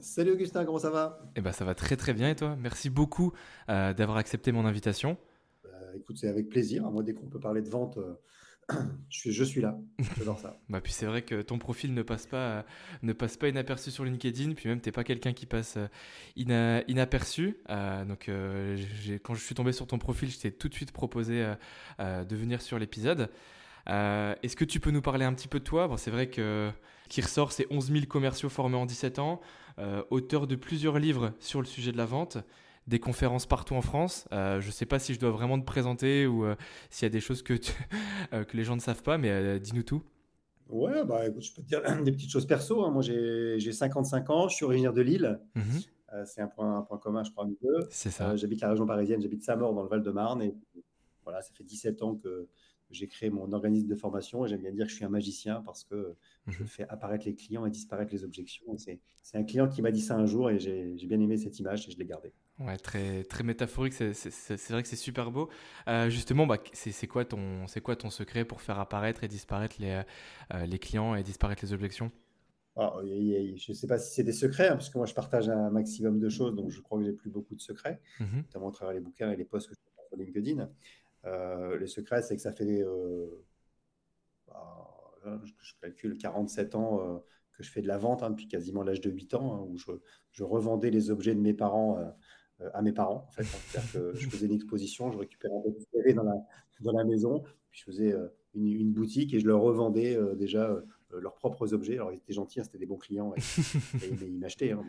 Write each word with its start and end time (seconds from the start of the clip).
Salut 0.00 0.32
Augustin, 0.32 0.64
comment 0.64 0.78
ça 0.78 0.90
va? 0.90 1.20
Eh 1.36 1.40
ben 1.40 1.52
ça 1.52 1.64
va 1.64 1.74
très 1.74 1.96
très 1.96 2.12
bien 2.12 2.30
et 2.30 2.36
toi? 2.36 2.56
Merci 2.56 2.90
beaucoup 2.90 3.32
euh, 3.68 3.94
d'avoir 3.94 4.18
accepté 4.18 4.52
mon 4.52 4.64
invitation. 4.64 5.16
Bah, 5.62 5.70
écoute, 5.96 6.16
c'est 6.18 6.28
avec 6.28 6.48
plaisir. 6.48 6.90
Moi, 6.90 7.02
dès 7.02 7.14
qu'on 7.14 7.26
peut 7.26 7.40
parler 7.40 7.62
de 7.62 7.68
vente, 7.68 7.98
euh, 7.98 8.14
je, 9.08 9.18
suis, 9.18 9.32
je 9.32 9.44
suis 9.44 9.60
là. 9.60 9.78
J'adore 10.16 10.38
ça. 10.38 10.60
bah, 10.68 10.80
puis 10.80 10.92
c'est 10.92 11.06
vrai 11.06 11.22
que 11.22 11.42
ton 11.42 11.58
profil 11.58 11.94
ne 11.94 12.02
passe 12.02 12.26
pas, 12.26 12.64
ne 13.02 13.12
passe 13.12 13.36
pas 13.36 13.48
inaperçu 13.48 13.90
sur 13.90 14.04
LinkedIn, 14.04 14.54
puis 14.54 14.68
même 14.68 14.80
tu 14.80 14.88
n'es 14.88 14.92
pas 14.92 15.04
quelqu'un 15.04 15.32
qui 15.32 15.46
passe 15.46 15.76
euh, 15.76 16.82
inaperçu. 16.88 17.58
donc 17.68 18.30
quand 19.22 19.34
je 19.34 19.44
suis 19.44 19.54
tombé 19.54 19.72
sur 19.72 19.86
ton 19.86 19.98
profil, 19.98 20.30
je 20.30 20.38
t'ai 20.38 20.52
tout 20.52 20.68
de 20.68 20.74
suite 20.74 20.92
proposé 20.92 21.54
de 21.98 22.36
venir 22.36 22.62
sur 22.62 22.78
l'épisode. 22.78 23.30
Est-ce 23.88 24.56
que 24.56 24.64
tu 24.64 24.80
peux 24.80 24.90
nous 24.90 25.02
parler 25.02 25.24
un 25.24 25.34
petit 25.34 25.48
peu 25.48 25.58
de 25.58 25.64
toi? 25.64 25.88
Bon, 25.88 25.96
C'est 25.96 26.10
vrai 26.10 26.28
que 26.28 26.70
qui 27.08 27.20
ressort, 27.20 27.52
c'est 27.52 27.66
11 27.70 27.90
000 27.90 28.06
commerciaux 28.06 28.48
formés 28.48 28.76
en 28.76 28.86
17 28.86 29.18
ans. 29.18 29.40
Euh, 29.78 30.02
auteur 30.10 30.46
de 30.46 30.56
plusieurs 30.56 30.98
livres 30.98 31.32
sur 31.38 31.60
le 31.60 31.66
sujet 31.66 31.92
de 31.92 31.96
la 31.96 32.04
vente, 32.04 32.38
des 32.86 32.98
conférences 32.98 33.46
partout 33.46 33.74
en 33.74 33.82
France. 33.82 34.26
Euh, 34.32 34.60
je 34.60 34.66
ne 34.66 34.72
sais 34.72 34.86
pas 34.86 34.98
si 34.98 35.14
je 35.14 35.20
dois 35.20 35.30
vraiment 35.30 35.58
te 35.58 35.64
présenter 35.64 36.26
ou 36.26 36.44
euh, 36.44 36.56
s'il 36.90 37.06
y 37.06 37.10
a 37.10 37.10
des 37.10 37.20
choses 37.20 37.42
que, 37.42 37.54
que 38.32 38.56
les 38.56 38.64
gens 38.64 38.74
ne 38.74 38.80
savent 38.80 39.02
pas, 39.02 39.18
mais 39.18 39.60
dis-nous 39.60 39.84
tout. 39.84 40.02
Ouais, 40.68 41.02
bah 41.04 41.26
écoute, 41.26 41.42
je 41.42 41.54
peux 41.54 41.62
te 41.62 41.68
dire 41.68 41.82
des 42.04 42.12
petites 42.12 42.30
choses 42.30 42.46
perso. 42.46 42.84
Hein. 42.84 42.90
Moi, 42.90 43.02
j'ai 43.02 43.72
55 43.72 44.30
ans, 44.30 44.48
je 44.48 44.56
suis 44.56 44.64
originaire 44.64 44.92
de 44.92 45.02
Lille. 45.02 45.40
Mhm. 45.54 46.24
c'est 46.26 46.40
un 46.40 46.48
point, 46.48 46.78
un 46.78 46.82
point 46.82 46.98
commun, 46.98 47.22
je 47.24 47.30
crois, 47.30 47.46
nous 47.46 47.58
deux. 47.62 47.86
C'est 47.90 48.10
ça. 48.10 48.36
j'habite 48.36 48.60
la 48.60 48.70
région 48.70 48.86
parisienne, 48.86 49.22
j'habite 49.22 49.42
Samor 49.42 49.74
dans 49.74 49.82
le 49.82 49.88
Val-de-Marne. 49.88 50.42
Et 50.42 50.54
voilà, 51.22 51.40
ça 51.40 51.52
fait 51.54 51.64
17 51.64 52.02
ans 52.02 52.16
que, 52.16 52.48
j'ai 52.90 53.06
créé 53.06 53.30
mon 53.30 53.52
organisme 53.52 53.88
de 53.88 53.94
formation 53.94 54.44
et 54.44 54.48
j'aime 54.48 54.60
bien 54.60 54.72
dire 54.72 54.86
que 54.86 54.90
je 54.90 54.96
suis 54.96 55.04
un 55.04 55.10
magicien 55.10 55.62
parce 55.64 55.84
que 55.84 56.14
je 56.46 56.60
mhm. 56.60 56.66
fais 56.66 56.88
apparaître 56.88 57.26
les 57.26 57.34
clients 57.34 57.66
et 57.66 57.70
disparaître 57.70 58.12
les 58.12 58.24
objections. 58.24 58.76
C'est 58.78 59.00
un 59.34 59.44
client 59.44 59.68
qui 59.68 59.82
m'a 59.82 59.90
dit 59.90 60.00
ça 60.00 60.16
un 60.16 60.26
jour 60.26 60.50
et 60.50 60.58
j'ai 60.58 61.06
bien 61.06 61.20
aimé 61.20 61.36
cette 61.36 61.58
image 61.58 61.88
et 61.88 61.92
je 61.92 61.98
l'ai 61.98 62.06
gardée. 62.06 62.32
Ouais, 62.58 62.76
très, 62.76 63.22
très 63.24 63.44
métaphorique, 63.44 63.92
c'est 63.92 64.70
vrai 64.70 64.82
que 64.82 64.88
c'est 64.88 64.96
super 64.96 65.30
beau. 65.30 65.48
Euh, 65.86 66.10
justement, 66.10 66.46
bah, 66.46 66.58
c'est 66.72 67.06
quoi, 67.06 67.24
ton, 67.24 67.66
quoi 67.84 67.94
ton 67.94 68.10
secret 68.10 68.44
pour 68.44 68.60
faire 68.60 68.80
apparaître 68.80 69.22
et 69.22 69.28
disparaître 69.28 69.76
les, 69.78 70.02
euh, 70.54 70.66
les 70.66 70.78
clients 70.78 71.14
et 71.14 71.22
disparaître 71.22 71.64
les 71.64 71.72
objections? 71.72 72.10
Ah, 72.80 72.94
je 73.02 73.72
ne 73.72 73.74
sais 73.74 73.88
pas 73.88 73.98
si 73.98 74.14
c'est 74.14 74.22
des 74.22 74.32
secrets, 74.32 74.68
hein, 74.68 74.76
parce 74.76 74.88
que 74.88 74.98
moi 74.98 75.06
je 75.06 75.14
partage 75.14 75.48
un 75.48 75.68
maximum 75.68 76.20
de 76.20 76.28
choses, 76.28 76.54
donc 76.54 76.70
je 76.70 76.80
crois 76.80 77.00
que 77.00 77.04
j'ai 77.04 77.12
plus 77.12 77.28
beaucoup 77.28 77.56
de 77.56 77.60
secrets, 77.60 78.00
mhm. 78.20 78.36
notamment 78.36 78.68
à 78.68 78.72
travers 78.72 78.94
les 78.94 79.00
bouquins 79.00 79.32
et 79.32 79.36
les 79.36 79.44
posts 79.44 79.68
que 79.68 79.74
je 79.74 79.80
fais 79.80 80.08
sur 80.08 80.16
LinkedIn. 80.16 80.70
Euh, 81.24 81.76
le 81.76 81.86
secret, 81.86 82.22
c'est 82.22 82.36
que 82.36 82.42
ça 82.42 82.52
fait, 82.52 82.82
euh, 82.82 83.26
bah, 84.46 85.40
je, 85.44 85.72
calcule 85.80 86.16
47 86.16 86.74
ans 86.74 87.00
euh, 87.00 87.18
que 87.52 87.62
je 87.62 87.70
fais 87.70 87.82
de 87.82 87.88
la 87.88 87.98
vente, 87.98 88.22
hein, 88.22 88.30
depuis 88.30 88.48
quasiment 88.48 88.82
l'âge 88.82 89.00
de 89.00 89.10
8 89.10 89.34
ans, 89.34 89.54
hein, 89.54 89.66
où 89.68 89.76
je, 89.76 90.42
revendais 90.42 90.90
les 90.90 91.10
objets 91.10 91.34
de 91.34 91.40
mes 91.40 91.54
parents 91.54 91.98
à 92.72 92.82
mes 92.82 92.92
parents. 92.92 93.26
En 93.28 93.32
fait, 93.32 93.42
hein. 93.76 93.82
que 93.92 94.14
je 94.14 94.28
faisais 94.28 94.46
une 94.46 94.54
exposition, 94.54 95.10
je 95.10 95.18
récupérais 95.18 95.54
un 95.54 95.62
peu 95.62 96.12
dans 96.14 96.22
la, 96.22 96.34
dans 96.80 96.92
la 96.92 97.04
maison, 97.04 97.42
puis 97.70 97.80
je 97.80 97.84
faisais 97.84 98.14
une, 98.54 98.92
boutique 98.92 99.34
et 99.34 99.40
je 99.40 99.46
leur 99.46 99.60
revendais 99.60 100.16
déjà 100.36 100.76
leurs 101.10 101.34
propres 101.34 101.74
objets. 101.74 101.94
Alors, 101.94 102.12
ils 102.12 102.18
étaient 102.18 102.32
gentils, 102.32 102.60
c'était 102.62 102.78
des 102.78 102.86
bons 102.86 102.96
clients 102.96 103.34
et, 104.02 104.08
ils 104.22 104.38
m'achetaient. 104.38 104.70
donc, 104.70 104.86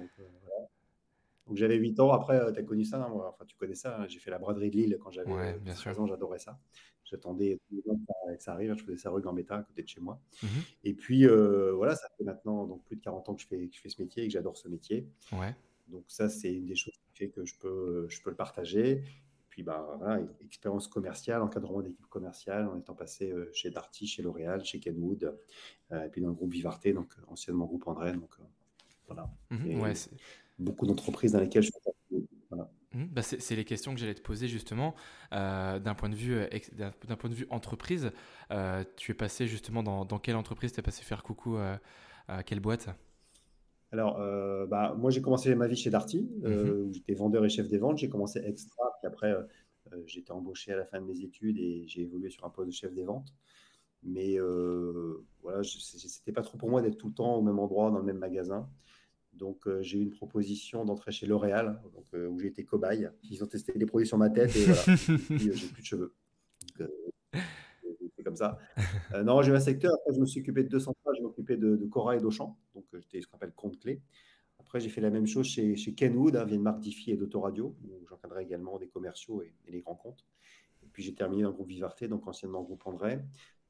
donc 1.49 1.57
j'avais 1.57 1.77
8 1.77 1.99
ans. 1.99 2.11
Après, 2.11 2.39
euh, 2.39 2.51
tu 2.51 2.59
as 2.59 2.63
connu 2.63 2.85
ça, 2.85 3.03
hein, 3.03 3.09
enfin, 3.11 3.43
tu 3.45 3.55
connais 3.55 3.73
ça. 3.73 3.99
Hein. 3.99 4.05
J'ai 4.07 4.19
fait 4.19 4.29
la 4.29 4.37
braderie 4.37 4.69
de 4.69 4.75
Lille 4.75 4.97
quand 5.01 5.09
j'avais 5.09 5.31
ouais, 5.31 5.59
13 5.65 5.99
ans, 5.99 6.05
j'adorais 6.05 6.37
ça. 6.37 6.59
J'attendais 7.03 7.59
que 7.71 8.37
ça 8.37 8.53
arrive. 8.53 8.75
Je 8.77 8.83
faisais 8.83 8.97
ça 8.97 9.09
rue 9.09 9.21
Gambetta 9.21 9.55
à 9.57 9.63
côté 9.63 9.81
de 9.81 9.88
chez 9.88 9.99
moi. 9.99 10.21
Mmh 10.43 10.47
et 10.83 10.93
puis 10.93 11.25
euh, 11.25 11.73
voilà, 11.73 11.95
ça 11.95 12.07
fait 12.17 12.23
maintenant 12.23 12.67
donc, 12.67 12.83
plus 12.83 12.97
de 12.97 13.01
40 13.01 13.29
ans 13.29 13.33
que 13.33 13.41
je 13.41 13.47
fais, 13.47 13.67
que 13.67 13.75
je 13.75 13.81
fais 13.81 13.89
ce 13.89 13.99
métier 13.99 14.23
et 14.23 14.27
que 14.27 14.33
j'adore 14.33 14.57
ce 14.57 14.67
métier. 14.67 15.09
Ouais. 15.31 15.55
Donc 15.88 16.03
ça, 16.07 16.29
c'est 16.29 16.53
une 16.53 16.67
des 16.67 16.75
choses 16.75 16.93
qui 16.93 17.17
fait 17.17 17.29
que 17.29 17.43
je 17.45 17.57
peux, 17.57 18.05
je 18.09 18.21
peux 18.21 18.29
le 18.29 18.35
partager. 18.35 19.03
Puis 19.49 19.63
bah, 19.63 19.95
voilà, 19.97 20.21
expérience 20.45 20.88
commerciale, 20.88 21.41
encadrement 21.41 21.81
d'équipe 21.81 22.05
commerciale, 22.05 22.67
en 22.67 22.77
étant 22.77 22.93
passé 22.93 23.31
euh, 23.31 23.49
chez 23.53 23.71
Darty, 23.71 24.05
chez 24.05 24.21
L'Oréal, 24.21 24.63
chez 24.63 24.79
Kenwood, 24.79 25.35
et 25.91 26.09
puis 26.11 26.21
dans 26.21 26.27
le 26.27 26.35
groupe 26.35 26.51
Vivarté, 26.51 26.93
donc 26.93 27.11
anciennement 27.27 27.65
groupe 27.65 27.88
André. 27.88 28.13
Donc 28.13 28.35
voilà. 29.07 29.31
Mmh 29.49 29.81
ouais, 29.81 29.95
beaucoup 30.59 30.85
d'entreprises 30.85 31.31
dans 31.31 31.39
lesquelles 31.39 31.63
je 31.63 31.71
suis. 31.71 32.27
Mmh, 32.95 33.05
bah 33.11 33.21
c'est 33.21 33.55
les 33.55 33.65
questions 33.65 33.93
que 33.93 33.99
j'allais 33.99 34.15
te 34.15 34.21
poser 34.21 34.47
justement 34.47 34.95
euh, 35.31 35.77
d'un 35.77 35.93
point 35.93 36.09
de 36.09 36.15
vue 36.15 36.33
euh, 36.33 36.47
d'un 37.07 37.15
point 37.15 37.29
de 37.29 37.35
vue 37.35 37.45
entreprise. 37.51 38.11
Euh, 38.49 38.83
tu 38.95 39.11
es 39.11 39.13
passé 39.13 39.45
justement 39.45 39.83
dans, 39.83 40.05
dans 40.05 40.17
quelle 40.17 40.35
entreprise 40.35 40.71
Tu 40.71 40.79
es 40.79 40.83
passé 40.83 41.03
faire 41.03 41.21
coucou 41.21 41.57
à 42.27 42.43
quelle 42.43 42.59
boîte? 42.59 42.89
Alors 43.91 44.17
bah, 44.67 44.95
moi 44.97 45.11
j'ai 45.11 45.21
commencé 45.21 45.53
ma 45.53 45.67
vie 45.67 45.75
chez 45.75 45.91
Darty 45.91 46.29
mmh 46.41 46.47
où 46.47 46.91
j'étais 46.91 47.13
vendeur 47.13 47.45
et 47.45 47.49
chef 47.49 47.67
des 47.67 47.77
ventes. 47.77 47.99
J'ai 47.99 48.09
commencé 48.09 48.41
extra 48.43 48.83
puis 48.99 49.07
après 49.07 49.35
j'ai 50.05 50.21
été 50.21 50.31
embauché 50.31 50.71
à 50.73 50.75
la 50.75 50.85
fin 50.85 50.99
de 50.99 51.05
mes 51.05 51.21
études 51.21 51.59
et 51.59 51.83
j'ai 51.87 52.01
évolué 52.01 52.31
sur 52.31 52.43
un 52.45 52.49
poste 52.49 52.69
de 52.69 52.73
chef 52.73 52.93
des 52.93 53.03
ventes. 53.03 53.31
Mais 54.01 54.39
voilà, 55.43 55.61
c'était 55.61 56.31
pas 56.31 56.41
trop 56.41 56.57
pour 56.57 56.71
moi 56.71 56.81
d'être 56.81 56.97
tout 56.97 57.09
le 57.09 57.13
temps 57.13 57.35
au 57.35 57.43
même 57.43 57.59
endroit 57.59 57.91
dans 57.91 57.99
le 57.99 58.03
même 58.03 58.17
magasin. 58.17 58.67
Donc, 59.39 59.67
euh, 59.67 59.81
j'ai 59.81 59.97
eu 59.97 60.01
une 60.01 60.11
proposition 60.11 60.83
d'entrer 60.83 61.11
chez 61.11 61.25
L'Oréal, 61.25 61.81
euh, 62.13 62.27
où 62.27 62.39
j'ai 62.39 62.47
été 62.47 62.66
cobaye. 62.66 63.09
Ils 63.23 63.41
ont 63.41 63.47
testé 63.47 63.72
des 63.73 63.85
produits 63.85 64.05
sur 64.05 64.17
ma 64.17 64.29
tête 64.29 64.53
et 64.55 64.66
voilà, 64.66 64.81
euh, 64.88 65.53
j'ai 65.55 65.67
plus 65.67 65.81
de 65.81 65.85
cheveux. 65.85 66.13
c'est 68.16 68.23
comme 68.23 68.35
ça. 68.35 68.59
non, 69.23 69.41
j'ai 69.41 69.53
eu 69.53 69.55
un 69.55 69.61
secteur. 69.61 69.94
Après, 69.94 70.13
je 70.13 70.19
me 70.19 70.25
suis 70.25 70.41
occupé 70.41 70.63
de 70.63 70.67
200 70.67 70.94
pages, 71.03 71.16
je 71.17 71.23
m'occupais 71.23 71.55
de, 71.55 71.77
de 71.77 71.85
Cora 71.85 72.17
et 72.17 72.19
d'Auchan. 72.19 72.57
Donc, 72.75 72.85
j'étais 72.94 73.22
ce 73.22 73.27
qu'on 73.27 73.38
appelle 73.38 73.53
compte 73.53 73.79
clé. 73.79 74.01
Après, 74.59 74.81
j'ai 74.81 74.89
fait 74.89 75.01
la 75.01 75.09
même 75.09 75.25
chose 75.25 75.47
chez, 75.47 75.77
chez 75.77 75.94
Kenwood, 75.95 76.35
hein, 76.35 76.44
via 76.44 76.56
une 76.56 76.61
marque 76.61 76.81
Diffie 76.81 77.11
et 77.11 77.17
d'Autoradio, 77.17 77.77
où 77.85 78.06
j'encadrais 78.09 78.44
également 78.44 78.77
des 78.77 78.89
commerciaux 78.89 79.41
et, 79.41 79.53
les 79.71 79.79
grands 79.79 79.95
comptes. 79.95 80.25
Et 80.83 80.88
puis, 80.91 81.01
j'ai 81.01 81.16
terminé 81.16 81.44
dans 81.44 81.50
le 81.50 81.56
groupe 81.56 81.69
Vivarté, 81.69 82.09
donc 82.09 82.27
anciennement 82.27 82.61
groupe 82.61 82.85
André, 82.85 83.21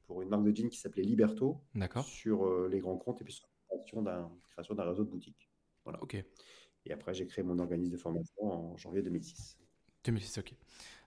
pour 0.04 0.20
une 0.20 0.28
marque 0.28 0.42
de 0.42 0.54
jeans 0.54 0.68
qui 0.68 0.80
s'appelait 0.80 1.04
Liberto, 1.04 1.60
sur 2.02 2.66
les 2.66 2.80
grands 2.80 2.96
comptes 2.96 3.20
et 3.20 3.24
puis 3.24 3.34
sur 3.34 3.46
la 4.04 4.28
création 4.50 4.74
d'un 4.74 4.84
réseau 4.84 5.04
de 5.04 5.10
boutiques. 5.10 5.49
Voilà. 5.84 6.02
Ok. 6.02 6.22
Et 6.86 6.92
après, 6.92 7.14
j'ai 7.14 7.26
créé 7.26 7.44
mon 7.44 7.58
organisme 7.58 7.92
de 7.92 7.96
formation 7.98 8.42
en 8.42 8.76
janvier 8.76 9.02
2006. 9.02 9.58
2006, 10.04 10.38
ok. 10.38 10.54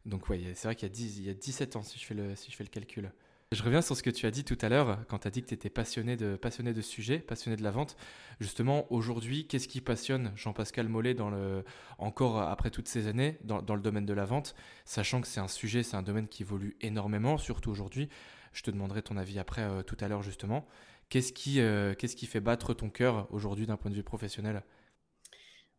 Donc, 0.05 0.29
ouais, 0.29 0.41
c'est 0.53 0.67
vrai 0.67 0.75
qu'il 0.75 0.87
y, 0.87 0.91
a 0.91 1.07
il 1.17 1.23
y 1.23 1.29
a 1.29 1.33
17 1.33 1.75
ans, 1.75 1.83
si 1.83 1.97
je, 1.97 2.05
fais 2.05 2.13
le, 2.13 2.35
si 2.35 2.51
je 2.51 2.55
fais 2.55 2.63
le 2.63 2.69
calcul. 2.69 3.11
Je 3.53 3.61
reviens 3.61 3.81
sur 3.81 3.95
ce 3.95 4.01
que 4.01 4.09
tu 4.09 4.25
as 4.25 4.31
dit 4.31 4.43
tout 4.43 4.57
à 4.61 4.69
l'heure, 4.69 5.05
quand 5.07 5.19
tu 5.19 5.27
as 5.27 5.31
dit 5.31 5.43
que 5.43 5.47
tu 5.47 5.53
étais 5.53 5.69
passionné 5.69 6.17
de, 6.17 6.35
passionné 6.35 6.73
de 6.73 6.81
sujet, 6.81 7.19
passionné 7.19 7.55
de 7.55 7.61
la 7.61 7.69
vente. 7.69 7.95
Justement, 8.39 8.91
aujourd'hui, 8.91 9.47
qu'est-ce 9.47 9.67
qui 9.67 9.79
passionne 9.79 10.31
Jean-Pascal 10.35 10.89
Mollet, 10.89 11.13
dans 11.13 11.29
le, 11.29 11.63
encore 11.99 12.39
après 12.41 12.71
toutes 12.71 12.87
ces 12.87 13.07
années, 13.07 13.37
dans, 13.43 13.61
dans 13.61 13.75
le 13.75 13.81
domaine 13.81 14.07
de 14.07 14.13
la 14.13 14.25
vente, 14.25 14.55
sachant 14.85 15.21
que 15.21 15.27
c'est 15.27 15.39
un 15.39 15.47
sujet, 15.47 15.83
c'est 15.83 15.95
un 15.95 16.01
domaine 16.01 16.27
qui 16.27 16.41
évolue 16.43 16.75
énormément, 16.81 17.37
surtout 17.37 17.69
aujourd'hui? 17.69 18.09
Je 18.53 18.63
te 18.63 18.71
demanderai 18.71 19.03
ton 19.03 19.17
avis 19.17 19.37
après, 19.39 19.61
euh, 19.61 19.83
tout 19.83 19.97
à 19.99 20.07
l'heure, 20.07 20.23
justement. 20.23 20.65
Qu'est-ce 21.13 21.31
qui, 21.31 21.61
euh, 21.61 21.93
qu'est-ce 21.93 22.15
qui 22.15 22.25
fait 22.25 22.39
battre 22.39 22.73
ton 22.73 22.89
cœur 22.89 23.27
aujourd'hui 23.31 23.67
d'un 23.67 23.77
point 23.77 23.91
de 23.91 23.95
vue 23.95 24.01
professionnel? 24.01 24.63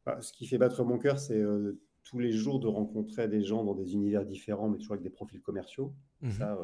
Bah, 0.06 0.22
Ce 0.22 0.32
qui 0.32 0.46
fait 0.46 0.58
battre 0.58 0.84
mon 0.84 0.96
cœur, 0.96 1.19
c'est 1.19 1.40
euh, 1.40 1.82
tous 2.04 2.20
les 2.20 2.31
jours 2.31 2.60
de 2.60 2.69
rencontrer 2.69 3.26
des 3.26 3.42
gens 3.42 3.64
dans 3.64 3.75
des 3.75 3.94
univers 3.94 4.25
différents, 4.25 4.69
mais 4.69 4.78
toujours 4.78 4.92
avec 4.92 5.02
des 5.02 5.10
profils 5.10 5.42
commerciaux. 5.42 5.92
Mmh 6.22 6.31
Ça, 6.31 6.56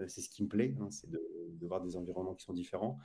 euh, 0.00 0.04
c'est 0.08 0.20
ce 0.20 0.28
qui 0.30 0.42
me 0.42 0.48
plaît, 0.48 0.74
hein, 0.80 0.90
c'est 0.90 1.08
de, 1.08 1.22
voir 1.62 1.80
des 1.80 1.94
environnements 1.94 2.34
qui 2.34 2.42
sont 2.42 2.54
différents. 2.54 2.98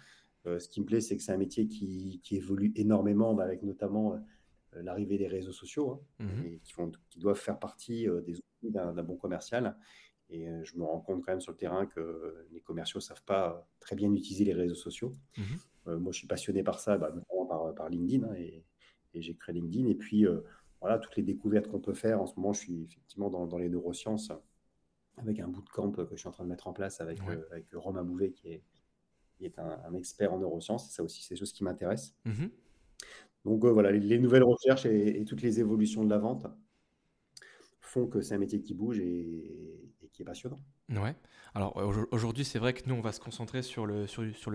ce 0.46 0.68
qui 0.68 0.82
me 0.82 0.86
plaît, 0.88 1.00
c'est 1.00 1.16
que 1.16 1.22
c'est 1.22 1.32
un 1.32 1.38
métier 1.38 1.68
qui, 1.68 2.20
qui 2.24 2.38
évolue 2.38 2.74
énormément, 2.76 3.36
bah, 3.36 3.44
avec 3.44 3.62
notamment 3.62 4.20
l'arrivée 4.72 5.20
des 5.20 5.28
réseaux 5.28 5.54
sociaux, 5.54 5.92
hein, 6.20 6.26
mmh 6.26 6.46
et 6.46 6.60
qui, 6.64 6.74
qui, 7.10 7.20
doivent 7.20 7.40
faire 7.40 7.60
partie 7.60 8.08
des 8.26 8.40
outils 8.40 8.72
d'un 8.72 9.04
bon 9.04 9.16
commercial. 9.16 9.78
Et 10.34 10.48
je 10.64 10.78
me 10.78 10.84
rends 10.84 11.00
compte 11.00 11.24
quand 11.24 11.32
même 11.32 11.42
sur 11.42 11.52
le 11.52 11.58
terrain 11.58 11.86
que 11.86 12.48
les 12.52 12.60
commerciaux 12.60 12.98
ne 12.98 13.04
savent 13.04 13.24
pas 13.24 13.70
très 13.80 13.96
bien 13.96 14.12
utiliser 14.12 14.44
les 14.44 14.54
réseaux 14.54 14.76
sociaux. 14.76 15.14
Mmh 15.38 15.44
moi, 15.86 16.14
je 16.14 16.18
suis 16.20 16.28
passionné 16.28 16.64
par 16.64 16.80
ça, 16.80 16.98
bah, 16.98 17.12
notamment 17.14 17.46
par, 17.46 17.76
par 17.76 17.90
LinkedIn, 17.90 18.26
hein, 18.26 18.34
et, 18.36 18.64
j'ai 19.16 19.36
créé 19.36 19.54
LinkedIn. 19.54 19.86
Et 19.90 19.96
puis, 19.96 20.26
voilà, 20.80 20.98
toutes 20.98 21.18
les 21.18 21.24
découvertes 21.24 21.68
qu'on 21.68 21.82
peut 21.82 21.94
faire. 21.94 22.22
En 22.22 22.26
ce 22.26 22.36
moment, 22.38 22.54
je 22.54 22.62
suis 22.62 22.84
effectivement 22.84 23.30
dans, 23.30 23.58
les 23.58 23.68
neurosciences 23.68 24.32
avec 25.18 25.42
un 25.42 25.50
bootcamp 25.50 25.92
que 25.92 26.08
je 26.12 26.16
suis 26.16 26.28
en 26.30 26.32
train 26.32 26.46
de 26.46 26.50
mettre 26.50 26.68
en 26.68 26.74
place 26.74 27.02
avec, 27.02 27.20
avec 27.52 27.66
Romain 27.74 28.04
Bouvet, 28.04 28.32
qui 28.32 28.48
est, 28.48 28.64
qui 29.34 29.46
est 29.46 29.60
un, 29.60 29.94
expert 29.94 30.34
en 30.34 30.40
neurosciences. 30.40 30.90
Ça 30.92 31.04
aussi, 31.04 31.22
c'est 31.22 31.36
des 31.36 31.40
choses 31.40 31.54
qui 31.54 31.64
m'intéressent. 31.64 32.16
Mmh 32.26 32.46
Donc 33.46 33.66
voilà, 33.66 33.92
les, 33.92 34.20
nouvelles 34.20 34.44
recherches 34.44 34.86
et, 34.86 35.24
toutes 35.26 35.42
les 35.42 35.60
évolutions 35.60 36.04
de 36.04 36.10
la 36.10 36.18
vente 36.18 36.48
font 37.82 38.08
que 38.08 38.22
c'est 38.22 38.36
un 38.36 38.40
métier 38.40 38.62
qui 38.62 38.74
bouge 38.74 39.00
et, 39.00 39.80
qui 40.14 40.22
est 40.22 40.26
passionnant. 40.26 40.60
Ouais. 40.90 41.16
Alors 41.56 41.76
aujourd'hui, 42.12 42.46
c'est 42.46 42.60
vrai 42.60 42.74
que 42.74 42.88
nous, 42.88 42.96
on 42.96 43.02
va 43.02 43.12
se 43.12 43.20
concentrer 43.20 43.62
sur 43.62 43.86
le, 43.86 44.08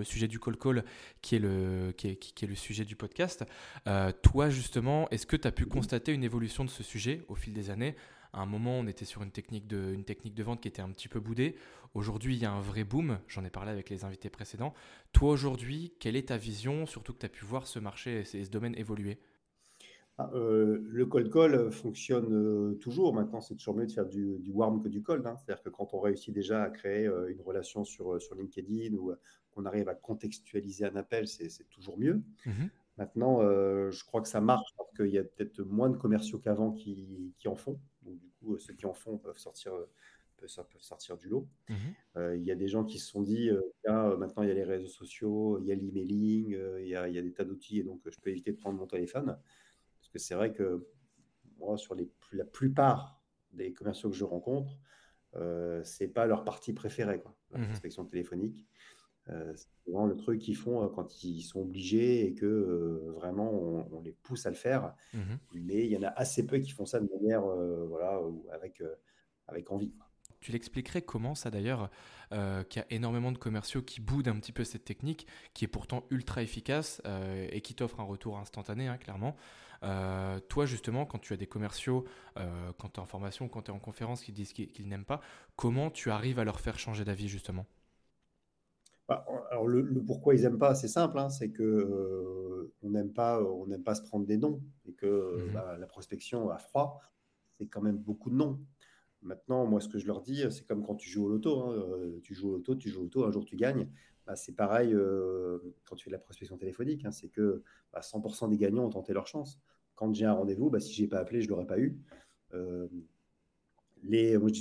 sujet 0.04 0.28
du 0.28 0.40
call 0.40 0.56
call, 0.56 0.84
qui 1.20 1.36
est 1.36 1.40
le, 1.40 1.92
qui, 1.96 2.08
est 2.08 2.46
le 2.46 2.54
sujet 2.54 2.84
du 2.84 2.96
podcast. 2.96 3.44
Euh, 3.86 4.12
toi, 4.22 4.50
justement, 4.50 5.08
est-ce 5.10 5.26
que 5.26 5.36
tu 5.36 5.46
as 5.46 5.52
pu 5.52 5.66
constater 5.66 6.12
une 6.12 6.24
évolution 6.24 6.64
de 6.64 6.70
ce 6.70 6.82
sujet 6.82 7.24
au 7.28 7.34
fil 7.34 7.52
des 7.52 7.70
années? 7.70 7.94
À 8.32 8.40
un 8.40 8.46
moment, 8.46 8.78
on 8.78 8.86
était 8.86 9.04
sur 9.04 9.22
une 9.22 9.30
technique 9.30 9.66
de, 9.66 9.92
une 9.92 10.04
technique 10.04 10.34
de 10.34 10.42
vente 10.42 10.60
qui 10.60 10.68
était 10.68 10.82
un 10.82 10.90
petit 10.90 11.08
peu 11.08 11.18
boudée. 11.18 11.56
Aujourd'hui, 11.94 12.36
il 12.36 12.42
y 12.42 12.44
a 12.44 12.52
un 12.52 12.60
vrai 12.60 12.84
boom. 12.84 13.18
J'en 13.26 13.44
ai 13.44 13.50
parlé 13.50 13.70
avec 13.70 13.90
les 13.90 14.04
invités 14.04 14.28
précédents. 14.28 14.74
Toi, 15.12 15.30
aujourd'hui, 15.30 15.94
quelle 15.98 16.16
est 16.16 16.28
ta 16.28 16.36
vision, 16.36 16.86
surtout 16.86 17.14
que 17.14 17.20
tu 17.20 17.26
as 17.26 17.30
pu 17.30 17.44
voir 17.44 17.66
ce 17.66 17.78
marché 17.78 18.20
et 18.20 18.44
ce 18.44 18.50
domaine 18.50 18.76
évoluer 18.76 19.18
ah, 20.20 20.30
euh, 20.34 20.80
le 20.82 21.06
cold 21.06 21.32
call 21.32 21.70
fonctionne 21.70 22.34
euh, 22.34 22.74
toujours. 22.80 23.14
Maintenant, 23.14 23.40
c'est 23.40 23.54
toujours 23.54 23.76
mieux 23.76 23.86
de 23.86 23.92
faire 23.92 24.04
du, 24.04 24.50
warm 24.50 24.82
que 24.82 24.88
du 24.88 25.00
cold. 25.00 25.24
Hein. 25.24 25.36
C'est-à-dire 25.36 25.62
que 25.62 25.68
quand 25.68 25.94
on 25.94 26.00
réussit 26.00 26.34
déjà 26.34 26.64
à 26.64 26.70
créer 26.70 27.06
euh, 27.06 27.30
une 27.30 27.40
relation 27.40 27.84
sur, 27.84 28.20
sur 28.20 28.34
LinkedIn 28.34 28.96
ou 28.96 29.12
qu'on 29.52 29.64
arrive 29.64 29.88
à 29.88 29.94
contextualiser 29.94 30.86
un 30.86 30.96
appel, 30.96 31.28
c'est 31.28 31.68
toujours 31.70 31.98
mieux. 31.98 32.20
Mmh 32.44 32.66
Maintenant, 32.96 33.42
je 33.42 34.04
crois 34.06 34.20
que 34.20 34.26
ça 34.26 34.40
marche 34.40 34.74
parce 34.76 34.90
qu'il 34.96 35.06
y 35.14 35.18
a 35.18 35.22
peut-être 35.22 35.60
moins 35.60 35.88
de 35.88 35.96
commerciaux 35.96 36.40
qu'avant 36.40 36.72
qui, 36.72 37.32
en 37.46 37.54
font. 37.54 37.78
Donc, 38.02 38.18
du 38.18 38.28
coup, 38.40 38.58
ceux 38.58 38.74
qui 38.74 38.86
en 38.86 38.92
font 38.92 39.18
peuvent 39.18 39.38
sortir, 39.38 39.72
peuvent, 40.36 40.48
sortir 40.80 41.16
du 41.16 41.28
lot. 41.28 41.46
Mmh 41.68 41.74
il 42.34 42.42
y 42.42 42.50
a 42.50 42.56
des 42.56 42.66
gens 42.66 42.82
qui 42.82 42.98
se 42.98 43.08
sont 43.08 43.22
dit, 43.22 43.52
maintenant, 43.86 44.42
il 44.42 44.48
y 44.48 44.50
a 44.50 44.54
les 44.54 44.64
réseaux 44.64 44.88
sociaux, 44.88 45.60
il 45.60 45.66
y 45.66 45.70
a 45.70 45.76
l'emailing, 45.76 46.58
il, 46.80 46.88
y 46.88 46.96
a, 46.96 47.06
il 47.06 47.14
y 47.14 47.18
a 47.18 47.22
des 47.22 47.32
tas 47.32 47.44
d'outils, 47.44 47.78
et 47.78 47.84
donc 47.84 48.00
je 48.04 48.18
peux 48.18 48.30
éviter 48.30 48.50
de 48.50 48.56
prendre 48.56 48.76
mon 48.76 48.88
téléphone. 48.88 49.38
Parce 50.08 50.24
que 50.24 50.28
c'est 50.28 50.34
vrai 50.34 50.52
que 50.52 50.86
moi, 51.58 51.76
sur 51.76 51.94
les, 51.94 52.10
la 52.32 52.44
plupart 52.44 53.20
des 53.52 53.72
commerciaux 53.72 54.10
que 54.10 54.16
je 54.16 54.24
rencontre, 54.24 54.78
euh, 55.36 55.82
c'est 55.84 56.08
pas 56.08 56.26
leur 56.26 56.44
partie 56.44 56.72
préférée, 56.72 57.20
quoi, 57.20 57.36
la 57.50 57.58
mmh 57.58 57.68
prospection 57.68 58.04
téléphonique. 58.04 58.66
Euh, 59.30 59.52
c'est 59.54 59.68
vraiment 59.90 60.06
le 60.06 60.16
truc 60.16 60.40
qu'ils 60.40 60.56
font 60.56 60.84
euh, 60.84 60.88
quand 60.88 61.22
ils 61.22 61.42
sont 61.42 61.60
obligés 61.60 62.26
et 62.26 62.34
que 62.34 62.46
euh, 62.46 63.12
vraiment 63.14 63.52
on, 63.92 64.00
les 64.00 64.12
pousse 64.12 64.46
à 64.46 64.50
le 64.50 64.56
faire. 64.56 64.94
Mmh 65.12 65.20
Mais 65.54 65.84
il 65.84 65.90
y 65.90 65.96
en 65.96 66.02
a 66.02 66.08
assez 66.08 66.46
peu 66.46 66.58
qui 66.58 66.70
font 66.70 66.86
ça 66.86 67.00
de 67.00 67.08
manière 67.20 67.42
voilà, 67.42 68.20
avec, 68.52 68.82
avec 69.46 69.70
envie. 69.70 69.92
Tu 70.40 70.52
l'expliquerais 70.52 71.02
comment 71.02 71.34
ça 71.34 71.50
d'ailleurs, 71.50 71.90
qu'il 72.30 72.80
y 72.80 72.84
a 72.84 72.86
énormément 72.90 73.32
de 73.32 73.38
commerciaux 73.38 73.82
qui 73.82 74.00
boudent 74.00 74.28
un 74.28 74.38
petit 74.38 74.52
peu 74.52 74.62
cette 74.62 74.84
technique, 74.84 75.26
qui 75.52 75.64
est 75.64 75.68
pourtant 75.68 76.04
ultra 76.10 76.42
efficace 76.42 77.02
et 77.50 77.60
qui 77.60 77.74
t'offre 77.74 77.98
un 77.98 78.04
retour 78.04 78.38
instantané, 78.38 78.86
hein, 78.86 78.98
clairement. 78.98 79.34
Euh, 79.84 80.40
toi, 80.48 80.66
justement, 80.66 81.06
quand 81.06 81.18
tu 81.18 81.32
as 81.32 81.36
des 81.36 81.46
commerciaux, 81.46 82.04
euh, 82.38 82.72
quand 82.78 82.88
tu 82.90 82.96
es 82.96 83.02
en 83.02 83.06
formation, 83.06 83.48
quand 83.48 83.62
tu 83.62 83.70
es 83.70 83.74
en 83.74 83.78
conférence 83.78 84.22
qui 84.22 84.32
disent 84.32 84.52
qu'ils 84.52 84.88
n'aiment 84.88 85.04
pas, 85.04 85.20
comment 85.56 85.90
tu 85.90 86.10
arrives 86.10 86.38
à 86.38 86.44
leur 86.44 86.60
faire 86.60 86.78
changer 86.78 87.04
d'avis, 87.04 87.28
justement? 87.28 87.66
Bah, 89.08 89.24
alors 89.50 89.66
le, 89.66 90.02
pourquoi 90.04 90.34
ils 90.34 90.42
n'aiment 90.42 90.58
pas, 90.58 90.74
c'est 90.74 90.88
simple, 90.88 91.18
hein, 91.18 91.30
c'est 91.30 91.50
que 91.50 91.62
euh, 91.62 92.74
on 92.82 92.90
n'aime 92.90 93.12
pas, 93.12 93.42
on 93.42 93.66
n'aime 93.66 93.82
pas 93.82 93.94
se 93.94 94.02
prendre 94.02 94.26
des 94.26 94.36
noms 94.36 94.60
et 94.86 94.92
que 94.92 95.06
mmh 95.06 95.52
bah, 95.52 95.76
la 95.78 95.86
prospection 95.86 96.50
à 96.50 96.58
froid, 96.58 97.00
c'est 97.58 97.66
quand 97.66 97.80
même 97.80 97.96
beaucoup 97.96 98.28
de 98.30 98.34
noms. 98.36 98.60
Maintenant, 99.22 99.66
moi, 99.66 99.80
ce 99.80 99.88
que 99.88 99.98
je 99.98 100.06
leur 100.06 100.20
dis, 100.20 100.44
c'est 100.50 100.66
comme 100.66 100.84
quand 100.84 100.94
tu 100.94 101.08
joues 101.08 101.24
au 101.24 101.28
loto. 101.28 101.60
Hein, 101.60 102.20
tu 102.22 102.34
joues 102.34 102.50
au 102.50 102.52
loto, 102.56 102.76
tu 102.76 102.90
joues 102.90 103.00
au 103.00 103.04
loto, 103.04 103.24
un 103.24 103.32
jour 103.32 103.44
tu 103.44 103.56
gagnes. 103.56 103.88
Bah, 104.28 104.36
c'est 104.36 104.54
pareil 104.54 104.94
quand 105.86 105.96
tu 105.96 106.04
fais 106.04 106.10
de 106.10 106.16
la 106.16 106.18
prospection 106.18 106.58
téléphonique. 106.58 107.02
Hein, 107.06 107.10
c'est 107.10 107.28
que 107.28 107.62
100% 107.94 108.42
bah, 108.42 108.48
des 108.48 108.58
gagnants 108.58 108.84
ont 108.84 108.90
tenté 108.90 109.14
leur 109.14 109.26
chance. 109.26 109.58
Quand 109.94 110.14
j'ai 110.14 110.26
un 110.26 110.34
rendez-vous, 110.34 110.68
bah, 110.68 110.80
si 110.80 110.92
je 110.92 111.00
n'ai 111.00 111.08
pas 111.08 111.18
appelé, 111.18 111.40
je 111.40 111.46
ne 111.46 111.52
l'aurais 111.52 111.66
pas 111.66 111.78
eu. 111.78 111.98
les, 114.02 114.36
moi, 114.36 114.50
je, 114.52 114.60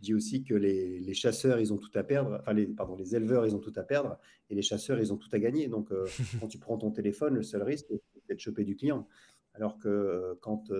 dis, 0.00 0.14
aussi 0.14 0.44
que 0.44 0.54
les, 0.54 1.12
chasseurs, 1.12 1.58
ils 1.58 1.72
ont 1.72 1.76
tout 1.76 1.90
à 1.94 2.04
perdre. 2.04 2.38
Enfin, 2.40 2.52
les, 2.52 2.68
pardon, 2.68 2.94
les 2.94 3.16
éleveurs, 3.16 3.44
ils 3.46 3.56
ont 3.56 3.58
tout 3.58 3.72
à 3.74 3.82
perdre. 3.82 4.16
Et 4.48 4.54
les 4.54 4.62
chasseurs, 4.62 5.00
ils 5.00 5.12
ont 5.12 5.16
tout 5.16 5.28
à 5.32 5.40
gagner. 5.40 5.66
Donc, 5.66 5.90
quand 6.40 6.46
tu 6.46 6.58
prends 6.58 6.78
ton 6.78 6.92
téléphone, 6.92 7.34
le 7.34 7.42
seul 7.42 7.64
risque, 7.64 7.86
c'est 8.28 8.34
de 8.36 8.40
choper 8.40 8.62
du 8.62 8.76
client. 8.76 9.08
Alors 9.54 9.76
que 9.80 10.38
quand 10.40 10.70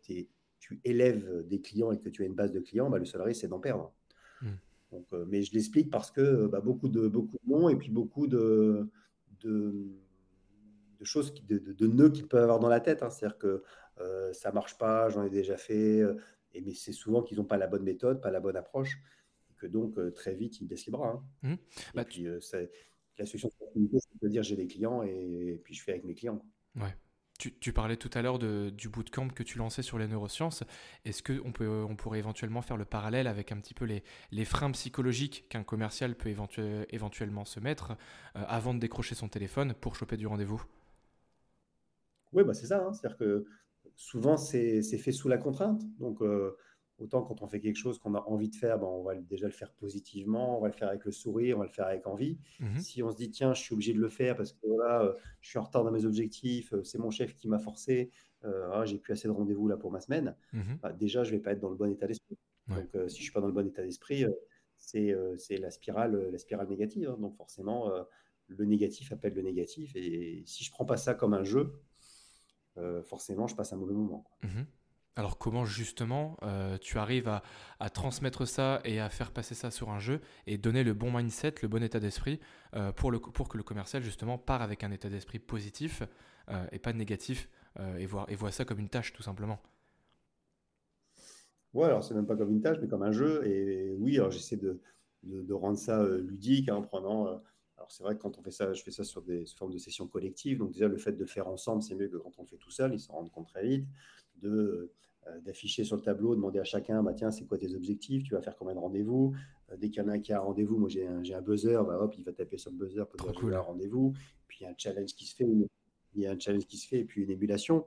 tu 0.00 0.80
élèves 0.84 1.46
des 1.46 1.60
clients 1.60 1.92
et 1.92 1.98
que 1.98 2.08
tu 2.08 2.22
as 2.22 2.26
une 2.26 2.34
base 2.34 2.52
de 2.52 2.60
clients, 2.60 2.88
le 2.88 3.04
seul 3.04 3.20
risque, 3.20 3.42
c'est 3.42 3.48
d'en 3.48 3.60
perdre. 3.60 3.92
Mmh. 4.40 4.48
Euh, 5.12 5.24
mais 5.28 5.42
je 5.42 5.52
l'explique 5.52 5.90
parce 5.90 6.10
que 6.10 6.20
euh, 6.20 6.48
bah, 6.48 6.60
beaucoup, 6.60 6.88
de, 6.88 7.08
beaucoup 7.08 7.38
de 7.44 7.50
noms 7.50 7.68
et 7.68 7.76
puis 7.76 7.90
beaucoup 7.90 8.26
de, 8.26 8.88
de, 9.40 9.90
choses, 11.02 11.34
de, 11.46 11.58
de, 11.58 11.86
nœuds 11.86 12.10
qu'ils 12.10 12.26
peuvent 12.26 12.42
avoir 12.42 12.60
dans 12.60 12.68
la 12.68 12.80
tête. 12.80 13.02
Hein. 13.02 13.10
C'est-à-dire 13.10 13.38
que 13.38 13.62
euh, 14.00 14.32
ça 14.32 14.52
marche 14.52 14.78
pas, 14.78 15.08
j'en 15.08 15.24
ai 15.24 15.30
déjà 15.30 15.56
fait, 15.56 16.00
et, 16.52 16.60
mais 16.60 16.74
c'est 16.74 16.92
souvent 16.92 17.22
qu'ils 17.22 17.38
n'ont 17.38 17.44
pas 17.44 17.58
la 17.58 17.66
bonne 17.66 17.84
méthode, 17.84 18.20
pas 18.20 18.30
la 18.30 18.40
bonne 18.40 18.56
approche, 18.56 18.98
et 19.50 19.54
que 19.54 19.66
donc 19.66 19.98
très 20.14 20.34
vite 20.34 20.60
ils 20.60 20.66
baissent 20.66 20.86
les 20.86 20.92
bras. 20.92 21.10
Hein. 21.10 21.24
Mmh. 21.42 21.52
Et 21.52 21.58
bah, 21.94 22.04
la 23.18 23.26
solution 23.26 23.48
c'est 23.50 24.22
de 24.22 24.28
dire 24.28 24.42
j'ai 24.42 24.56
des 24.56 24.66
clients 24.66 25.02
et, 25.04 25.60
puis 25.62 25.74
je 25.74 25.82
fais 25.82 25.92
avec 25.92 26.04
mes 26.04 26.14
clients. 26.14 26.44
Ouais. 26.76 26.96
Tu, 27.38 27.72
parlais 27.72 27.96
tout 27.96 28.10
à 28.14 28.22
l'heure 28.22 28.38
du 28.38 28.88
bootcamp 28.88 29.28
que 29.28 29.42
tu 29.42 29.58
lançais 29.58 29.82
sur 29.82 29.98
les 29.98 30.06
neurosciences. 30.06 30.62
Est-ce 31.04 31.22
qu'on 31.22 31.52
on 31.60 31.96
pourrait 31.96 32.20
éventuellement 32.20 32.62
faire 32.62 32.76
le 32.76 32.84
parallèle 32.84 33.26
avec 33.26 33.50
un 33.50 33.56
petit 33.56 33.74
peu 33.74 33.84
les, 33.84 34.44
freins 34.44 34.70
psychologiques 34.70 35.44
qu'un 35.48 35.64
commercial 35.64 36.14
peut 36.14 36.32
éventuellement 36.90 37.44
se 37.44 37.58
mettre 37.58 37.92
euh, 38.36 38.44
avant 38.46 38.72
de 38.72 38.78
décrocher 38.78 39.16
son 39.16 39.28
téléphone 39.28 39.74
pour 39.74 39.96
choper 39.96 40.16
du 40.16 40.28
rendez-vous? 40.28 40.64
Oui, 42.32 42.44
bah 42.44 42.54
c'est 42.54 42.66
ça. 42.66 42.84
Hein. 42.86 42.92
C'est-à-dire 42.92 43.18
que 43.18 43.44
souvent, 43.96 44.36
c'est 44.36 44.82
fait 44.82 45.12
sous 45.12 45.28
la 45.28 45.36
contrainte. 45.36 45.82
Donc, 45.98 46.22
euh, 46.22 46.56
Autant 46.98 47.22
quand 47.22 47.42
on 47.42 47.48
fait 47.48 47.58
quelque 47.58 47.76
chose 47.76 47.98
qu'on 47.98 48.14
a 48.14 48.20
envie 48.20 48.48
de 48.48 48.54
faire, 48.54 48.78
ben 48.78 48.86
on 48.86 49.02
va 49.02 49.16
déjà 49.16 49.46
le 49.46 49.52
faire 49.52 49.72
positivement, 49.72 50.58
on 50.58 50.60
va 50.60 50.68
le 50.68 50.74
faire 50.74 50.88
avec 50.88 51.04
le 51.04 51.10
sourire, 51.10 51.56
on 51.56 51.60
va 51.60 51.66
le 51.66 51.72
faire 51.72 51.86
avec 51.86 52.06
envie. 52.06 52.38
Mmh 52.60 52.78
si 52.78 53.02
on 53.02 53.10
se 53.10 53.16
dit, 53.16 53.30
tiens, 53.30 53.52
je 53.52 53.60
suis 53.60 53.74
obligé 53.74 53.92
de 53.92 53.98
le 53.98 54.08
faire 54.08 54.36
parce 54.36 54.52
que 54.52 54.66
voilà, 54.66 55.02
euh, 55.02 55.12
je 55.40 55.48
suis 55.48 55.58
en 55.58 55.64
retard 55.64 55.82
dans 55.82 55.90
mes 55.90 56.04
objectifs, 56.04 56.72
euh, 56.72 56.84
c'est 56.84 56.98
mon 56.98 57.10
chef 57.10 57.34
qui 57.34 57.48
m'a 57.48 57.58
forcé, 57.58 58.10
euh, 58.44 58.70
ah, 58.72 58.84
j'ai 58.84 58.98
plus 58.98 59.12
assez 59.12 59.26
de 59.26 59.32
rendez-vous 59.32 59.66
là 59.66 59.76
pour 59.76 59.90
ma 59.90 60.00
semaine, 60.00 60.36
mmh 60.52 60.74
bah, 60.82 60.92
déjà, 60.92 61.24
je 61.24 61.32
vais 61.32 61.40
pas 61.40 61.50
être 61.52 61.60
dans 61.60 61.70
le 61.70 61.76
bon 61.76 61.90
état 61.90 62.06
d'esprit. 62.06 62.38
Donc, 62.68 62.88
si 63.08 63.18
je 63.18 63.22
suis 63.22 63.32
pas 63.32 63.40
dans 63.40 63.48
le 63.48 63.52
bon 63.52 63.66
état 63.66 63.82
d'esprit, 63.82 64.24
c'est 64.78 65.58
la 65.58 65.70
spirale, 65.70 66.30
la 66.30 66.38
spirale 66.38 66.68
négative. 66.68 67.10
Hein. 67.10 67.18
Donc, 67.20 67.36
forcément, 67.36 67.92
le 68.46 68.64
négatif 68.64 69.12
appelle 69.12 69.34
le 69.34 69.42
négatif. 69.42 69.94
Et 69.96 70.42
si 70.46 70.64
je 70.64 70.70
prends 70.70 70.86
pas 70.86 70.96
ça 70.96 71.12
comme 71.12 71.34
un 71.34 71.44
jeu, 71.44 71.74
forcément, 73.02 73.46
je 73.46 73.54
passe 73.54 73.74
un 73.74 73.76
mauvais 73.76 73.92
moment. 73.92 74.24
Mmh 74.42 74.62
alors 75.16 75.38
comment 75.38 75.64
justement 75.64 76.36
euh, 76.42 76.76
tu 76.78 76.98
arrives 76.98 77.28
à, 77.28 77.90
transmettre 77.90 78.46
ça 78.46 78.80
et 78.84 79.00
à 79.00 79.08
faire 79.08 79.30
passer 79.30 79.54
ça 79.54 79.70
sur 79.70 79.90
un 79.90 79.98
jeu 79.98 80.20
et 80.46 80.58
donner 80.58 80.82
le 80.82 80.94
bon 80.94 81.12
mindset, 81.12 81.54
le 81.62 81.68
bon 81.68 81.82
état 81.82 82.00
d'esprit 82.00 82.40
euh, 82.74 82.92
pour, 82.92 83.12
pour 83.32 83.48
que 83.48 83.56
le 83.56 83.62
commercial 83.62 84.02
justement 84.02 84.38
part 84.38 84.62
avec 84.62 84.82
un 84.82 84.90
état 84.90 85.08
d'esprit 85.08 85.38
positif 85.38 86.02
euh, 86.50 86.66
et 86.72 86.78
pas 86.78 86.92
négatif 86.92 87.48
et, 87.98 88.06
voit, 88.06 88.24
et 88.28 88.36
voit 88.36 88.52
ça 88.52 88.64
comme 88.64 88.78
une 88.78 88.88
tâche 88.88 89.12
tout 89.12 89.24
simplement? 89.24 89.60
Ouais, 91.72 91.86
alors 91.86 92.04
c'est 92.04 92.14
même 92.14 92.26
pas 92.26 92.36
comme 92.36 92.52
une 92.52 92.60
tâche 92.60 92.78
mais 92.80 92.86
comme 92.86 93.02
un 93.02 93.10
jeu. 93.10 93.44
Et, 93.48 93.96
oui, 93.98 94.16
alors 94.16 94.30
j'essaie 94.30 94.56
de, 94.56 94.80
rendre 95.52 95.76
ça 95.76 96.06
ludique 96.06 96.68
hein, 96.68 96.76
en 96.76 96.82
prenant... 96.82 97.26
alors 97.76 97.90
c'est 97.90 98.04
vrai 98.04 98.14
que 98.14 98.22
quand 98.22 98.38
on 98.38 98.42
fait 98.42 98.52
ça, 98.52 98.72
je 98.72 98.82
fais 98.84 98.92
ça 98.92 99.02
sur 99.02 99.22
des 99.22 99.44
formes 99.58 99.72
de 99.72 99.78
sessions 99.78 100.06
collectives, 100.06 100.58
donc 100.58 100.70
déjà 100.70 100.86
le 100.86 100.96
fait 100.96 101.10
de 101.12 101.18
le 101.18 101.26
faire 101.26 101.48
ensemble, 101.48 101.82
c'est 101.82 101.96
mieux 101.96 102.06
que 102.06 102.16
quand 102.16 102.32
on 102.38 102.42
le 102.42 102.48
fait 102.48 102.58
tout 102.58 102.70
seul, 102.70 102.94
ils 102.94 103.00
s'en 103.00 103.14
rendent 103.14 103.32
compte 103.32 103.48
très 103.48 103.66
vite 103.66 103.88
de 104.42 104.92
euh, 105.26 105.40
d'afficher 105.40 105.84
sur 105.84 105.96
le 105.96 106.02
tableau, 106.02 106.34
demander 106.34 106.58
à 106.58 106.64
chacun, 106.64 107.02
bah, 107.02 107.14
tiens, 107.14 107.30
c'est 107.30 107.46
quoi 107.46 107.56
tes 107.56 107.74
objectifs, 107.74 108.24
tu 108.24 108.34
vas 108.34 108.42
faire 108.42 108.56
combien 108.56 108.74
de 108.74 108.80
rendez-vous? 108.80 109.34
Euh, 109.70 109.76
dès 109.76 109.88
qu'il 109.88 110.02
y 110.02 110.04
en 110.04 110.08
a 110.08 110.12
un 110.12 110.18
qui 110.18 110.32
a 110.32 110.38
un 110.38 110.42
rendez-vous, 110.42 110.76
moi 110.76 110.88
j'ai 110.88 111.06
un, 111.06 111.22
un, 111.22 111.40
buzzer, 111.40 111.82
bah, 111.84 111.98
hop, 111.98 112.14
il 112.18 112.24
va 112.24 112.32
taper 112.32 112.58
sur 112.58 112.70
le 112.72 112.76
buzzer 112.76 113.06
pour 113.06 113.32
dire 113.32 113.56
un 113.56 113.60
rendez-vous. 113.60 114.12
Puis 114.46 114.58
il 114.60 114.64
y 114.64 114.66
a 114.66 114.70
un 114.70 114.74
challenge 114.76 115.14
qui 115.14 115.24
se 115.24 115.34
fait, 115.34 115.46
il 115.46 116.20
y 116.20 116.26
a 116.26 116.32
un 116.32 116.38
challenge 116.38 116.66
qui 116.66 116.76
se 116.76 116.88
fait, 116.88 117.00
et 117.00 117.04
puis 117.04 117.22
une 117.22 117.30
émulation. 117.30 117.86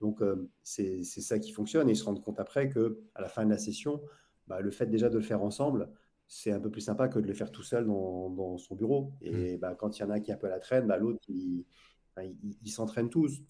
Donc 0.00 0.22
euh, 0.22 0.48
c'est 0.62 1.02
ça 1.02 1.38
qui 1.38 1.52
fonctionne, 1.52 1.88
et 1.88 1.92
ils 1.92 1.96
se 1.96 2.04
rendent 2.04 2.22
compte 2.22 2.40
après 2.40 2.70
que 2.70 3.00
à 3.14 3.20
la 3.20 3.28
fin 3.28 3.44
de 3.44 3.50
la 3.50 3.58
session, 3.58 4.00
bah, 4.46 4.60
le 4.60 4.70
fait 4.70 4.86
déjà 4.86 5.10
de 5.10 5.16
le 5.16 5.22
faire 5.22 5.42
ensemble, 5.42 5.90
c'est 6.26 6.52
un 6.52 6.60
peu 6.60 6.70
plus 6.70 6.82
sympa 6.82 7.08
que 7.08 7.18
de 7.18 7.26
le 7.26 7.34
faire 7.34 7.50
tout 7.50 7.62
seul 7.62 7.86
dans, 7.86 8.30
dans 8.30 8.56
son 8.56 8.74
bureau. 8.76 9.12
Et 9.20 9.56
mmh. 9.56 9.60
bah, 9.60 9.74
quand 9.74 9.98
il 9.98 10.02
y 10.02 10.04
en 10.04 10.10
a 10.10 10.20
qui 10.20 10.30
est 10.30 10.34
un 10.34 10.38
peu 10.38 10.46
à 10.46 10.50
la 10.50 10.60
traîne, 10.60 10.86
bah, 10.86 10.96
l'autre, 10.96 11.20
il, 11.28 11.64
il, 12.22 12.56
il 12.62 12.70
s'entraîne 12.70 13.10
tous. 13.10 13.42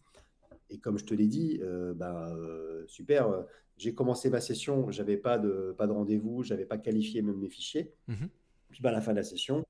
Et 0.70 0.78
comme 0.78 0.98
je 0.98 1.04
te 1.04 1.14
l'ai 1.14 1.26
dit, 1.26 1.60
bah, 1.96 2.34
super, 2.86 3.44
j'ai 3.76 3.94
commencé 3.94 4.28
ma 4.28 4.40
session, 4.40 4.90
j'avais 4.90 5.16
pas 5.16 5.38
de, 5.38 5.74
pas 5.78 5.86
de 5.86 5.92
rendez-vous, 5.92 6.42
j'avais 6.42 6.66
pas 6.66 6.78
qualifié 6.78 7.22
même 7.22 7.38
mes 7.38 7.48
fichiers. 7.48 7.94
Mmh 8.08 8.26
Puis 8.70 8.82
bah, 8.82 8.90
à 8.90 8.92
la 8.92 9.00
fin 9.00 9.12
de 9.12 9.16
la 9.16 9.22
session, 9.22 9.64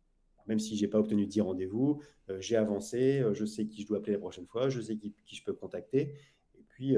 même 0.46 0.58
si 0.58 0.76
j'ai 0.76 0.88
pas 0.88 0.98
obtenu 0.98 1.26
10 1.26 1.42
rendez-vous, 1.42 2.02
j'ai 2.40 2.56
avancé, 2.56 3.22
je 3.32 3.44
sais 3.44 3.66
qui 3.66 3.82
je 3.82 3.86
dois 3.86 3.98
appeler 3.98 4.14
la 4.14 4.18
prochaine 4.18 4.46
fois, 4.46 4.68
je 4.68 4.80
sais 4.80 4.96
qui, 4.96 5.14
qui 5.24 5.36
je 5.36 5.44
peux 5.44 5.52
contacter. 5.52 6.14
Et 6.58 6.64
puis, 6.68 6.96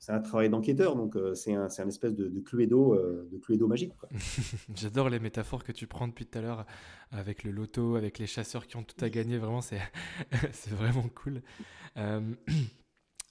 c'est 0.00 0.12
un 0.12 0.20
travail 0.20 0.48
d'enquêteur, 0.48 0.96
donc 0.96 1.14
euh, 1.14 1.34
c'est 1.34 1.54
un, 1.54 1.68
un, 1.78 1.88
espèce 1.88 2.14
de, 2.14 2.26
de 2.26 2.40
cluedo, 2.40 2.94
euh, 2.94 3.28
de 3.30 3.36
cluedo 3.36 3.68
magique. 3.68 3.92
J'adore 4.74 5.10
les 5.10 5.20
métaphores 5.20 5.62
que 5.62 5.72
tu 5.72 5.86
prends 5.86 6.08
depuis 6.08 6.24
tout 6.24 6.38
à 6.38 6.40
l'heure 6.40 6.64
avec 7.10 7.44
le 7.44 7.50
loto, 7.50 7.96
avec 7.96 8.18
les 8.18 8.26
chasseurs 8.26 8.66
qui 8.66 8.78
ont 8.78 8.82
tout 8.82 9.04
à 9.04 9.10
gagner. 9.10 9.36
Vraiment, 9.36 9.60
c'est 9.60 9.78
vraiment 10.70 11.04
cool. 11.14 11.42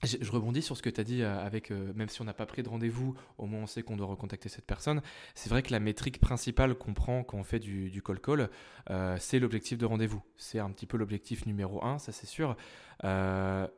Je, 0.04 0.32
rebondis 0.32 0.62
sur 0.62 0.78
ce 0.78 0.82
que 0.82 0.90
tu 0.90 1.02
as 1.02 1.04
dit 1.04 1.24
euh, 1.24 1.46
avec, 1.46 1.72
euh, 1.72 1.92
même 1.94 2.08
si 2.08 2.22
on 2.22 2.24
n'a 2.24 2.34
pas 2.34 2.46
pris 2.46 2.64
de 2.64 2.70
rendez-vous, 2.70 3.16
au 3.38 3.46
moins 3.46 3.64
on 3.64 3.68
sait 3.68 3.84
qu'on 3.84 3.98
doit 3.98 4.08
recontacter 4.08 4.48
cette 4.48 4.66
personne. 4.66 5.02
C'est 5.36 5.50
vrai 5.50 5.62
que 5.62 5.74
la 5.74 5.82
métrique 5.82 6.22
principale 6.22 6.76
qu'on 6.76 6.94
prend 6.94 7.24
quand 7.24 7.38
on 7.38 7.44
fait 7.44 7.60
du, 7.60 7.90
du 7.90 8.02
call 8.02 8.22
call, 8.22 8.50
euh, 8.92 9.18
c'est 9.20 9.40
l'objectif 9.40 9.78
de 9.78 9.86
rendez-vous. 9.86 10.22
C'est 10.38 10.60
un 10.60 10.70
petit 10.72 10.86
peu 10.86 10.96
l'objectif 10.96 11.46
numéro 11.46 11.84
un, 11.84 12.00
ça 12.00 12.14
c'est 12.14 12.28
sûr. 12.28 12.56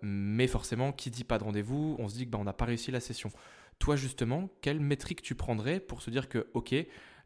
mais 0.04 0.48
forcément, 0.48 0.92
qui 0.92 1.10
dit 1.10 1.24
pas 1.24 1.40
de 1.40 1.44
rendez-vous, 1.44 1.96
on 1.98 2.08
se 2.08 2.14
dit 2.14 2.26
que 2.28 2.32
bah, 2.32 2.38
on 2.40 2.44
n'a 2.44 2.54
pas 2.54 2.66
réussi 2.66 2.92
la 2.92 3.00
session. 3.00 3.32
Toi 3.80 3.96
justement, 3.96 4.48
quelle 4.62 4.80
métrique 4.80 5.24
tu 5.24 5.34
prendrais 5.34 5.80
pour 5.80 6.04
se 6.04 6.12
dire 6.12 6.30
que 6.30 6.50
ok, 6.54 6.76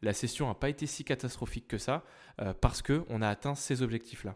la 0.03 0.13
session 0.13 0.47
n'a 0.47 0.53
pas 0.55 0.69
été 0.69 0.87
si 0.87 1.03
catastrophique 1.03 1.67
que 1.67 1.77
ça, 1.77 2.05
parce 2.61 2.81
qu'on 2.81 3.21
a 3.21 3.27
atteint 3.27 3.55
ces 3.55 3.81
objectifs-là? 3.81 4.35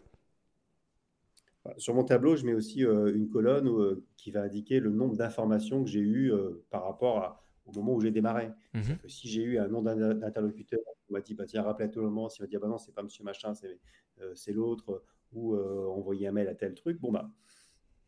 Sur 1.78 1.96
mon 1.96 2.04
tableau, 2.04 2.36
je 2.36 2.46
mets 2.46 2.54
aussi 2.54 2.86
euh, 2.86 3.14
une 3.14 3.30
colonne 3.30 3.68
euh, 3.68 4.06
qui 4.18 4.32
va 4.32 4.44
indiquer 4.44 4.80
le 4.80 4.92
nombre 4.92 5.16
d'informations 5.16 5.84
que 5.84 5.90
j'ai 5.90 6.00
eues 6.00 6.32
euh, 6.32 6.66
par 6.70 6.84
rapport 6.84 7.44
au 7.66 7.72
moment 7.72 7.94
où 7.94 8.02
j'ai 8.02 8.12
démarré. 8.12 8.52
Mmh 8.74 8.82
si 9.08 9.28
j'ai 9.28 9.44
eu 9.44 9.58
un 9.60 9.68
nom 9.68 9.82
d'interlocuteur, 9.82 10.80
on 11.10 11.14
m'a 11.14 11.22
dit 11.22 11.34
bah, 11.34 11.46
tiens, 11.46 11.64
rappelez 11.64 11.86
à 11.86 11.90
tout 11.90 12.02
le 12.02 12.10
monde, 12.10 12.32
s'il 12.32 12.42
va 12.42 12.48
dire 12.48 12.60
bah 12.60 12.68
non, 12.68 12.78
c'est 12.78 12.94
pas 12.94 13.04
monsieur 13.04 13.24
machin, 13.24 13.54
c'est 13.54 14.52
l'autre, 14.52 15.04
ou 15.32 15.56
envoyer 15.56 16.28
un 16.28 16.32
mail 16.32 16.48
à 16.48 16.56
tel 16.56 16.74
truc, 16.74 17.00
bon, 17.00 17.12
bah, 17.12 17.30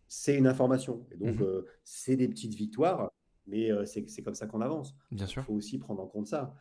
c'est 0.08 0.36
une 0.36 0.48
information. 0.48 1.06
Et 1.12 1.18
donc, 1.18 1.40
mmh 1.40 1.64
c'est 1.84 2.16
des 2.16 2.28
petites 2.28 2.56
victoires, 2.56 3.12
mais 3.46 3.70
c'est 3.86 4.24
comme 4.24 4.34
ça 4.34 4.48
qu'on 4.48 4.62
avance. 4.62 4.96
Bien 5.12 5.28
sûr. 5.28 5.44
Il 5.44 5.46
faut 5.46 5.54
aussi 5.54 5.78
prendre 5.78 6.02
en 6.02 6.08
compte 6.08 6.28
ça. 6.28 6.56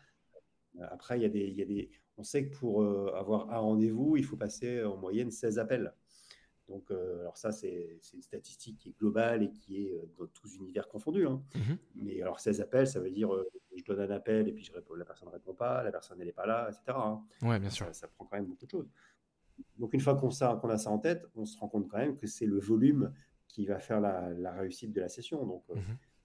Après, 0.78 1.18
il 1.18 1.22
y, 1.22 1.26
a 1.26 1.30
des, 1.30 1.46
il 1.46 1.54
y 1.54 1.62
a 1.62 1.66
des, 1.66 1.90
on 2.18 2.22
sait 2.22 2.48
que 2.48 2.56
pour 2.56 2.84
avoir 3.14 3.50
un 3.50 3.58
rendez-vous, 3.58 4.16
il 4.18 4.24
faut 4.24 4.36
passer 4.36 4.82
en 4.84 4.96
moyenne 4.98 5.30
16 5.30 5.58
appels. 5.58 5.94
Donc, 6.70 6.90
euh, 6.90 7.20
alors 7.20 7.36
ça, 7.36 7.50
c'est 7.50 7.98
une 8.14 8.22
statistique 8.22 8.78
qui 8.78 8.90
est 8.90 8.98
globale 8.98 9.42
et 9.42 9.50
qui 9.50 9.84
est 9.84 9.92
euh, 9.92 10.08
dans 10.16 10.26
tous 10.28 10.54
univers 10.56 10.88
confondus. 10.88 11.26
Hein. 11.26 11.42
Mmh 11.54 11.74
Mais 11.96 12.22
alors, 12.22 12.38
16 12.38 12.60
appels, 12.60 12.86
ça 12.86 13.00
veut 13.00 13.10
dire 13.10 13.34
euh, 13.34 13.50
je 13.76 13.84
donne 13.84 14.00
un 14.00 14.14
appel 14.14 14.48
et 14.48 14.52
puis 14.52 14.64
je 14.64 14.72
réponds, 14.72 14.94
la 14.94 15.04
personne 15.04 15.28
ne 15.28 15.32
répond 15.32 15.52
pas, 15.52 15.82
la 15.82 15.90
personne 15.90 16.18
n'est 16.18 16.32
pas 16.32 16.46
là, 16.46 16.68
etc. 16.68 16.96
Hein. 16.96 17.22
Ouais, 17.42 17.58
bien 17.58 17.70
sûr. 17.70 17.92
Ça, 17.92 18.06
prend 18.06 18.24
quand 18.24 18.36
même 18.36 18.46
beaucoup 18.46 18.66
de 18.66 18.70
choses. 18.70 18.88
Donc, 19.78 19.92
une 19.92 20.00
fois 20.00 20.14
qu'on 20.14 20.28
a 20.28 20.78
ça 20.78 20.90
en 20.90 20.98
tête, 20.98 21.26
on 21.34 21.44
se 21.44 21.58
rend 21.58 21.68
compte 21.68 21.88
quand 21.88 21.98
même 21.98 22.16
que 22.16 22.28
c'est 22.28 22.46
le 22.46 22.60
volume 22.60 23.12
qui 23.48 23.66
va 23.66 23.80
faire 23.80 24.00
la, 24.00 24.52
réussite 24.52 24.92
de 24.92 25.00
la 25.00 25.08
session. 25.08 25.44
Donc, 25.44 25.68
mmh 25.68 25.80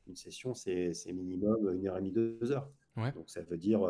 une 0.08 0.16
session, 0.16 0.54
c'est 0.54 0.94
minimum 1.08 1.76
une 1.76 1.88
heure 1.88 1.98
et 1.98 2.00
demie, 2.00 2.12
deux 2.12 2.52
heures. 2.52 2.70
Ouais. 2.96 3.12
Donc, 3.14 3.28
ça 3.28 3.42
veut 3.42 3.58
dire 3.58 3.82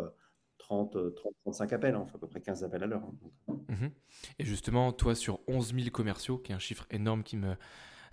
30, 0.57 1.15
30, 1.15 1.33
35 1.41 1.73
appels, 1.73 1.95
hein, 1.95 2.07
à 2.13 2.17
peu 2.17 2.27
près 2.27 2.41
15 2.41 2.63
appels 2.63 2.83
à 2.83 2.87
l'heure. 2.87 3.03
Hein, 3.47 3.57
mhm. 3.69 3.91
Et 4.39 4.45
justement, 4.45 4.91
toi, 4.91 5.15
sur 5.15 5.39
11 5.47 5.73
000 5.75 5.89
commerciaux, 5.91 6.37
qui 6.37 6.51
est 6.51 6.55
un 6.55 6.59
chiffre 6.59 6.85
énorme 6.89 7.23
qui 7.23 7.37
me, 7.37 7.55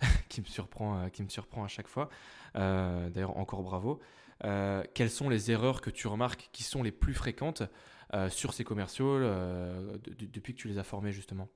qui 0.29 0.41
me, 0.41 0.45
surprend, 0.45 0.97
euh, 0.99 1.09
qui 1.09 1.23
me 1.23 1.29
surprend 1.29 1.63
à 1.63 1.67
chaque 1.67 1.87
fois, 1.87 2.09
euh, 2.55 3.09
d'ailleurs, 3.09 3.37
encore 3.37 3.63
bravo, 3.63 3.99
euh, 4.43 4.83
quelles 4.93 5.09
sont 5.09 5.29
les 5.29 5.51
erreurs 5.51 5.81
que 5.81 5.89
tu 5.89 6.07
remarques 6.07 6.49
qui 6.51 6.63
sont 6.63 6.83
les 6.83 6.91
plus 6.91 7.13
fréquentes 7.13 7.63
sur 8.29 8.53
ces 8.53 8.63
commerciaux 8.63 9.17
depuis 9.17 10.53
que 10.53 10.59
tu 10.59 10.67
les 10.67 10.77
as 10.77 10.83
formés, 10.83 11.11
justement? 11.11 11.49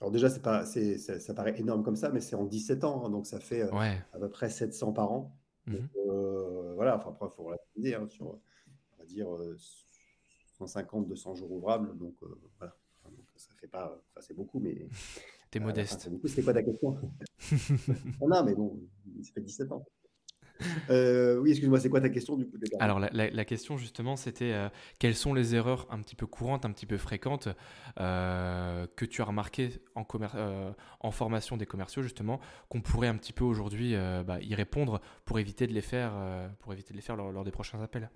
Alors 0.00 0.10
déjà, 0.10 0.30
c'est 0.30 0.40
pas, 0.40 0.64
c'est, 0.64 0.96
ça, 0.96 1.34
paraît 1.34 1.58
énorme 1.60 1.82
comme 1.82 1.96
ça, 1.96 2.08
mais 2.08 2.20
c'est 2.20 2.36
en 2.36 2.44
17 2.44 2.82
ans, 2.84 3.04
hein, 3.04 3.10
donc 3.10 3.26
ça 3.26 3.38
fait 3.38 3.62
à 3.62 4.18
peu 4.18 4.30
près 4.30 4.48
700 4.48 4.94
par 4.94 5.12
an. 5.12 5.36
Mhm. 5.66 5.90
voilà, 6.74 6.96
enfin 6.96 7.10
après, 7.10 7.26
il 7.26 7.36
faut 7.36 7.42
relativiser 7.42 7.96
hein, 7.96 8.06
sur, 8.08 8.38
dire 9.06 9.28
150, 10.58 11.04
euh, 11.04 11.08
200 11.08 11.34
jours 11.36 11.52
ouvrables. 11.52 11.96
Donc 11.98 12.14
euh, 12.22 12.38
voilà, 12.58 12.76
ça 13.36 13.50
fait 13.60 13.68
pas, 13.68 13.86
enfin, 13.86 14.20
c'est 14.20 14.34
beaucoup, 14.34 14.60
mais. 14.60 14.88
T'es 15.50 15.60
modeste. 15.60 16.00
c'est 16.00 16.10
beaucoup, 16.10 16.26
c'est 16.26 16.42
quoi 16.42 16.52
ta 16.52 16.62
question? 16.62 16.98
Non, 18.20 18.42
mais 18.44 18.54
bon, 18.54 18.80
ça 19.22 19.32
fait 19.32 19.40
17 19.40 19.70
ans. 19.70 19.86
Euh, 20.90 21.38
oui, 21.38 21.50
excuse-moi, 21.50 21.78
c'est 21.78 21.88
quoi 21.88 22.00
ta 22.00 22.08
question 22.08 22.36
du 22.36 22.46
coup 22.46 22.56
Alors 22.80 22.98
la, 22.98 23.44
question 23.44 23.76
justement, 23.76 24.16
c'était 24.16 24.54
quelles 24.98 25.14
sont 25.14 25.34
les 25.34 25.54
erreurs 25.54 25.86
un 25.90 26.00
petit 26.00 26.16
peu 26.16 26.26
courantes, 26.26 26.64
un 26.64 26.72
petit 26.72 26.86
peu 26.86 26.96
fréquentes 26.96 27.48
que 27.96 29.04
tu 29.04 29.22
as 29.22 29.24
remarquées 29.24 29.70
en, 29.94 30.04
en 31.00 31.10
formation 31.12 31.56
des 31.56 31.66
commerciaux 31.66 32.02
justement, 32.02 32.40
qu'on 32.68 32.80
pourrait 32.80 33.08
un 33.08 33.16
petit 33.16 33.32
peu 33.32 33.44
aujourd'hui 33.44 33.94
bah, 34.26 34.40
y 34.40 34.54
répondre 34.54 35.00
pour 35.26 35.38
éviter 35.38 35.66
de 35.66 35.72
les 35.72 35.82
faire, 35.82 36.12
pour 36.58 36.72
éviter 36.72 36.90
de 36.92 36.96
les 36.96 37.02
faire 37.02 37.16
lors 37.16 37.44
des 37.44 37.52
prochains 37.52 37.80
appels? 37.82 38.10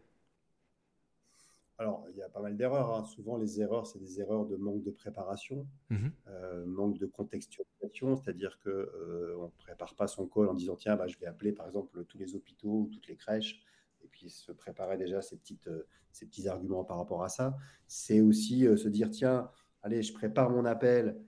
Alors, 1.81 2.05
il 2.11 2.19
y 2.19 2.23
a 2.23 2.29
pas 2.29 2.43
mal 2.43 2.59
d'erreurs. 2.59 2.95
Hein. 2.95 3.05
Souvent, 3.05 3.39
les 3.39 3.63
erreurs, 3.63 3.87
c'est 3.87 3.99
des 3.99 4.21
erreurs 4.21 4.45
de 4.45 4.55
manque 4.57 4.83
de 4.83 4.91
préparation, 4.91 5.67
mmh 5.89 6.09
euh, 6.29 6.67
manque 6.67 6.99
de 6.99 7.07
contextualisation, 7.07 8.17
c'est-à-dire 8.17 8.61
qu'on 8.63 8.69
euh, 8.69 9.45
ne 9.47 9.65
prépare 9.65 9.95
pas 9.95 10.07
son 10.07 10.27
call 10.27 10.51
en 10.51 10.55
disant 10.55 10.77
tiens, 10.77 10.97
bah, 10.97 11.07
je 11.07 11.19
vais 11.19 11.25
appeler 11.25 11.53
par 11.53 11.67
exemple 11.67 12.05
tous 12.05 12.19
les 12.19 12.35
hôpitaux 12.35 12.83
ou 12.83 12.91
toutes 12.93 13.09
les 13.09 13.17
crèches, 13.17 13.63
et 14.05 14.09
puis 14.09 14.29
se 14.29 14.53
préparer 14.53 14.99
déjà 14.99 15.23
ces, 15.23 15.39
petites, 15.39 15.69
euh, 15.69 15.87
ces 16.13 16.27
petits 16.27 16.49
arguments 16.49 16.85
par 16.85 16.99
rapport 16.99 17.25
à 17.25 17.31
ça. 17.31 17.57
C'est 17.87 18.21
aussi 18.21 18.67
se 18.77 18.89
dire 18.89 19.11
tiens, 19.11 19.51
allez, 19.83 20.03
je 20.03 20.13
prépare 20.13 20.51
mon 20.51 20.67
appel, 20.67 21.19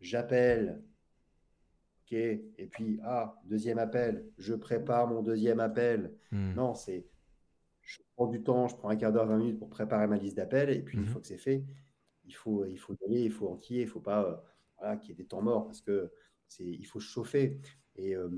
j'appelle, 0.00 0.82
ok, 2.02 2.14
et 2.14 2.68
puis, 2.68 2.98
ah, 3.04 3.40
deuxième 3.44 3.78
appel, 3.78 4.26
je 4.38 4.54
prépare 4.54 5.06
mon 5.06 5.22
deuxième 5.22 5.60
appel. 5.60 6.12
Mmh. 6.32 6.54
Non, 6.54 6.74
c'est 6.74 7.06
prends 8.20 8.30
du 8.30 8.42
temps, 8.42 8.68
je 8.68 8.76
prends 8.76 8.90
un 8.90 8.96
quart 8.96 9.12
d'heure, 9.12 9.26
20 9.26 9.38
minutes 9.38 9.58
pour 9.58 9.70
préparer 9.70 10.06
ma 10.06 10.18
liste 10.18 10.36
d'appels. 10.36 10.68
Et 10.68 10.82
puis, 10.82 10.98
une 10.98 11.04
mhm. 11.04 11.10
fois 11.10 11.22
que 11.22 11.26
c'est 11.26 11.38
fait, 11.38 11.64
il 12.26 12.34
faut, 12.34 12.66
il 12.66 12.76
faut 12.76 12.94
donner, 13.00 13.22
il 13.22 13.32
faut 13.32 13.48
enquiller, 13.48 13.80
il 13.80 13.86
ne 13.86 13.90
faut 13.90 14.00
pas 14.00 14.24
euh, 14.24 14.36
voilà, 14.78 14.98
qu'il 14.98 15.08
y 15.08 15.12
ait 15.12 15.16
des 15.16 15.24
temps 15.24 15.40
morts 15.40 15.64
parce 15.64 15.80
que 15.80 16.12
c'est, 16.46 16.66
il 16.66 16.84
faut 16.84 17.00
chauffer. 17.00 17.58
Et 17.96 18.14
euh, 18.14 18.28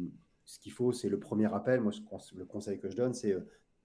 ce 0.45 0.61
qu'il 0.61 0.71
faut, 0.71 0.93
c'est 0.93 1.09
le 1.09 1.19
premier 1.19 1.53
appel. 1.53 1.81
Moi, 1.81 1.91
le 2.33 2.45
conseil 2.45 2.79
que 2.79 2.89
je 2.89 2.97
donne, 2.97 3.13
c'est 3.13 3.33
euh, 3.33 3.41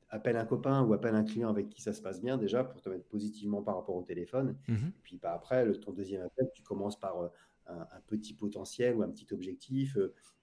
appelle 0.10 0.38
un 0.38 0.46
copain 0.46 0.84
ou 0.84 0.94
appelle 0.94 1.16
un 1.16 1.24
client 1.24 1.50
avec 1.50 1.68
qui 1.68 1.82
ça 1.82 1.94
se 1.94 2.02
passe 2.04 2.22
bien 2.22 2.38
déjà 2.38 2.64
pour 2.64 2.80
te 2.80 2.90
mettre 2.90 3.08
positivement 3.08 3.64
par 3.64 3.76
rapport 3.76 3.96
au 3.96 4.04
téléphone. 4.04 4.56
Mhm. 4.68 4.90
Et 4.90 5.02
puis 5.02 5.18
bah, 5.18 5.34
après, 5.34 5.66
le, 5.66 5.80
ton 5.80 5.94
deuxième 5.94 6.22
appel, 6.22 6.48
tu 6.54 6.62
commences 6.62 7.00
par 7.00 7.32
un, 7.66 8.02
petit 8.06 8.36
potentiel 8.36 8.96
ou 8.96 9.02
un 9.02 9.10
petit 9.10 9.28
objectif, 9.34 9.98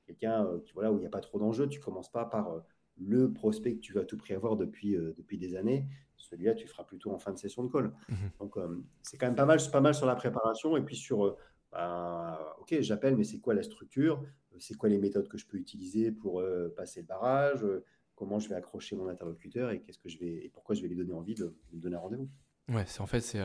quelqu'un 0.05 0.49
qui 0.65 0.73
voilà 0.73 0.91
où 0.91 0.97
il 0.97 1.01
n'y 1.01 1.07
a 1.07 1.11
pas 1.11 1.21
trop 1.21 1.39
d'enjeux. 1.39 1.69
Tu 1.69 1.79
commences 1.79 2.11
pas 2.11 2.25
par 2.25 2.61
le 2.97 3.33
prospect 3.33 3.75
que 3.75 3.81
tu 3.81 3.93
vas 3.93 4.03
à 4.03 4.05
tout 4.05 4.17
prix 4.17 4.35
avoir 4.35 4.57
depuis, 4.57 4.97
euh, 4.97 5.15
depuis 5.17 5.39
des 5.39 5.57
années, 5.57 5.87
celui-là, 6.17 6.55
tu 6.55 6.67
feras 6.67 6.85
plutôt 6.85 7.13
en 7.13 7.19
fin 7.19 7.33
de 7.33 7.39
session 7.39 7.65
de 7.65 7.71
call. 7.71 7.93
Mhm. 8.09 8.31
Donc, 8.41 8.57
euh, 8.57 8.83
c'est 9.03 9.19
quand 9.19 9.27
même 9.27 9.35
pas 9.35 9.47
mal, 9.47 9.59
pas 9.71 9.81
mal 9.81 9.95
sur 9.95 10.07
la 10.07 10.15
préparation. 10.15 10.77
Et 10.77 10.83
puis 10.83 10.97
sur, 10.97 11.27
euh, 11.27 11.37
bah, 11.71 12.57
OK, 12.61 12.75
j'appelle, 12.81 13.17
mais 13.17 13.25
c'est 13.25 13.41
quoi 13.41 13.55
la 13.55 13.63
structure? 13.63 14.25
C'est 14.59 14.75
quoi 14.77 14.89
les 14.89 14.99
méthodes 14.99 15.29
que 15.29 15.37
je 15.37 15.47
peux 15.47 15.59
utiliser 15.59 16.13
pour 16.13 16.43
passer 16.77 17.01
le 17.01 17.07
barrage? 17.07 17.67
Comment 18.15 18.39
je 18.39 18.49
vais 18.49 18.55
accrocher 18.55 18.95
mon 18.95 19.09
interlocuteur 19.09 19.73
et, 19.73 19.81
qu'est-ce 19.81 19.99
que 19.99 20.09
je 20.09 20.19
vais, 20.19 20.45
et 20.45 20.49
pourquoi 20.49 20.77
je 20.77 20.83
vais 20.83 20.89
lui 20.89 20.95
donner 20.95 21.13
envie 21.13 21.35
de, 21.35 21.47
de 21.47 21.77
me 21.77 21.81
donner 21.81 21.97
un 21.97 22.01
rendez-vous? 22.01 22.29
Ouais, 22.69 22.85
c'est 22.87 23.01
en 23.01 23.07
fait, 23.07 23.21
c'est 23.21 23.41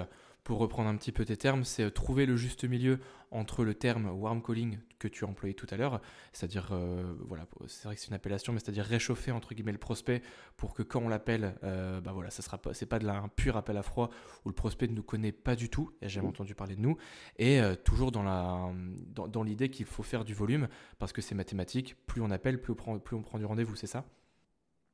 pour 0.49 0.57
reprendre 0.57 0.89
un 0.89 0.97
petit 0.97 1.11
peu 1.11 1.25
tes 1.25 1.37
termes, 1.37 1.63
c'est 1.63 1.83
euh, 1.83 1.91
trouver 1.91 2.25
le 2.25 2.35
juste 2.35 2.63
milieu 2.63 2.97
entre 3.29 3.63
le 3.63 3.75
terme 3.75 4.07
warm 4.07 4.41
calling 4.41 4.79
que 4.97 5.07
tu 5.07 5.23
as 5.23 5.27
employé 5.27 5.53
tout 5.53 5.67
à 5.69 5.77
l'heure, 5.77 6.01
c'est-à-dire, 6.33 6.69
euh, 6.71 7.13
voilà, 7.27 7.45
c'est 7.67 7.83
vrai 7.83 7.93
que 7.93 8.01
c'est 8.01 8.07
une 8.07 8.15
appellation, 8.15 8.51
mais 8.51 8.59
c'est-à-dire 8.59 8.83
réchauffer 8.83 9.31
entre 9.31 9.53
guillemets 9.53 9.73
le 9.73 9.77
prospect 9.77 10.23
pour 10.57 10.73
que 10.73 10.81
quand 10.81 11.01
on 11.01 11.07
l'appelle, 11.07 11.53
euh, 11.63 12.01
bah 12.01 12.13
voilà, 12.13 12.31
ça 12.31 12.41
sera 12.41 12.57
pas, 12.57 12.73
c'est 12.73 12.87
pas 12.87 12.97
de 12.97 13.05
la, 13.05 13.17
un 13.17 13.27
pur 13.27 13.57
appel 13.57 13.77
à 13.77 13.83
froid 13.83 14.09
où 14.43 14.49
le 14.49 14.55
prospect 14.55 14.87
ne 14.87 14.95
nous 14.95 15.03
connaît 15.03 15.31
pas 15.31 15.55
du 15.55 15.69
tout, 15.69 15.91
et 16.01 16.09
j'ai 16.09 16.15
jamais 16.15 16.29
entendu 16.29 16.55
parler 16.55 16.75
de 16.75 16.81
nous, 16.81 16.97
et 17.37 17.61
toujours 17.83 18.11
dans 18.11 18.23
la, 18.23 18.71
dans, 19.13 19.43
l'idée 19.43 19.69
qu'il 19.69 19.85
faut 19.85 20.01
faire 20.01 20.25
du 20.25 20.33
volume 20.33 20.67
parce 20.97 21.13
que 21.13 21.21
c'est 21.21 21.35
mathématique, 21.35 21.95
plus 22.07 22.23
on 22.23 22.31
appelle, 22.31 22.59
plus 22.59 22.73
on 22.73 22.75
prend, 22.75 22.97
plus 22.97 23.15
on 23.15 23.21
prend 23.21 23.37
du 23.37 23.45
rendez-vous, 23.45 23.75
c'est 23.75 23.85
ça? 23.85 24.03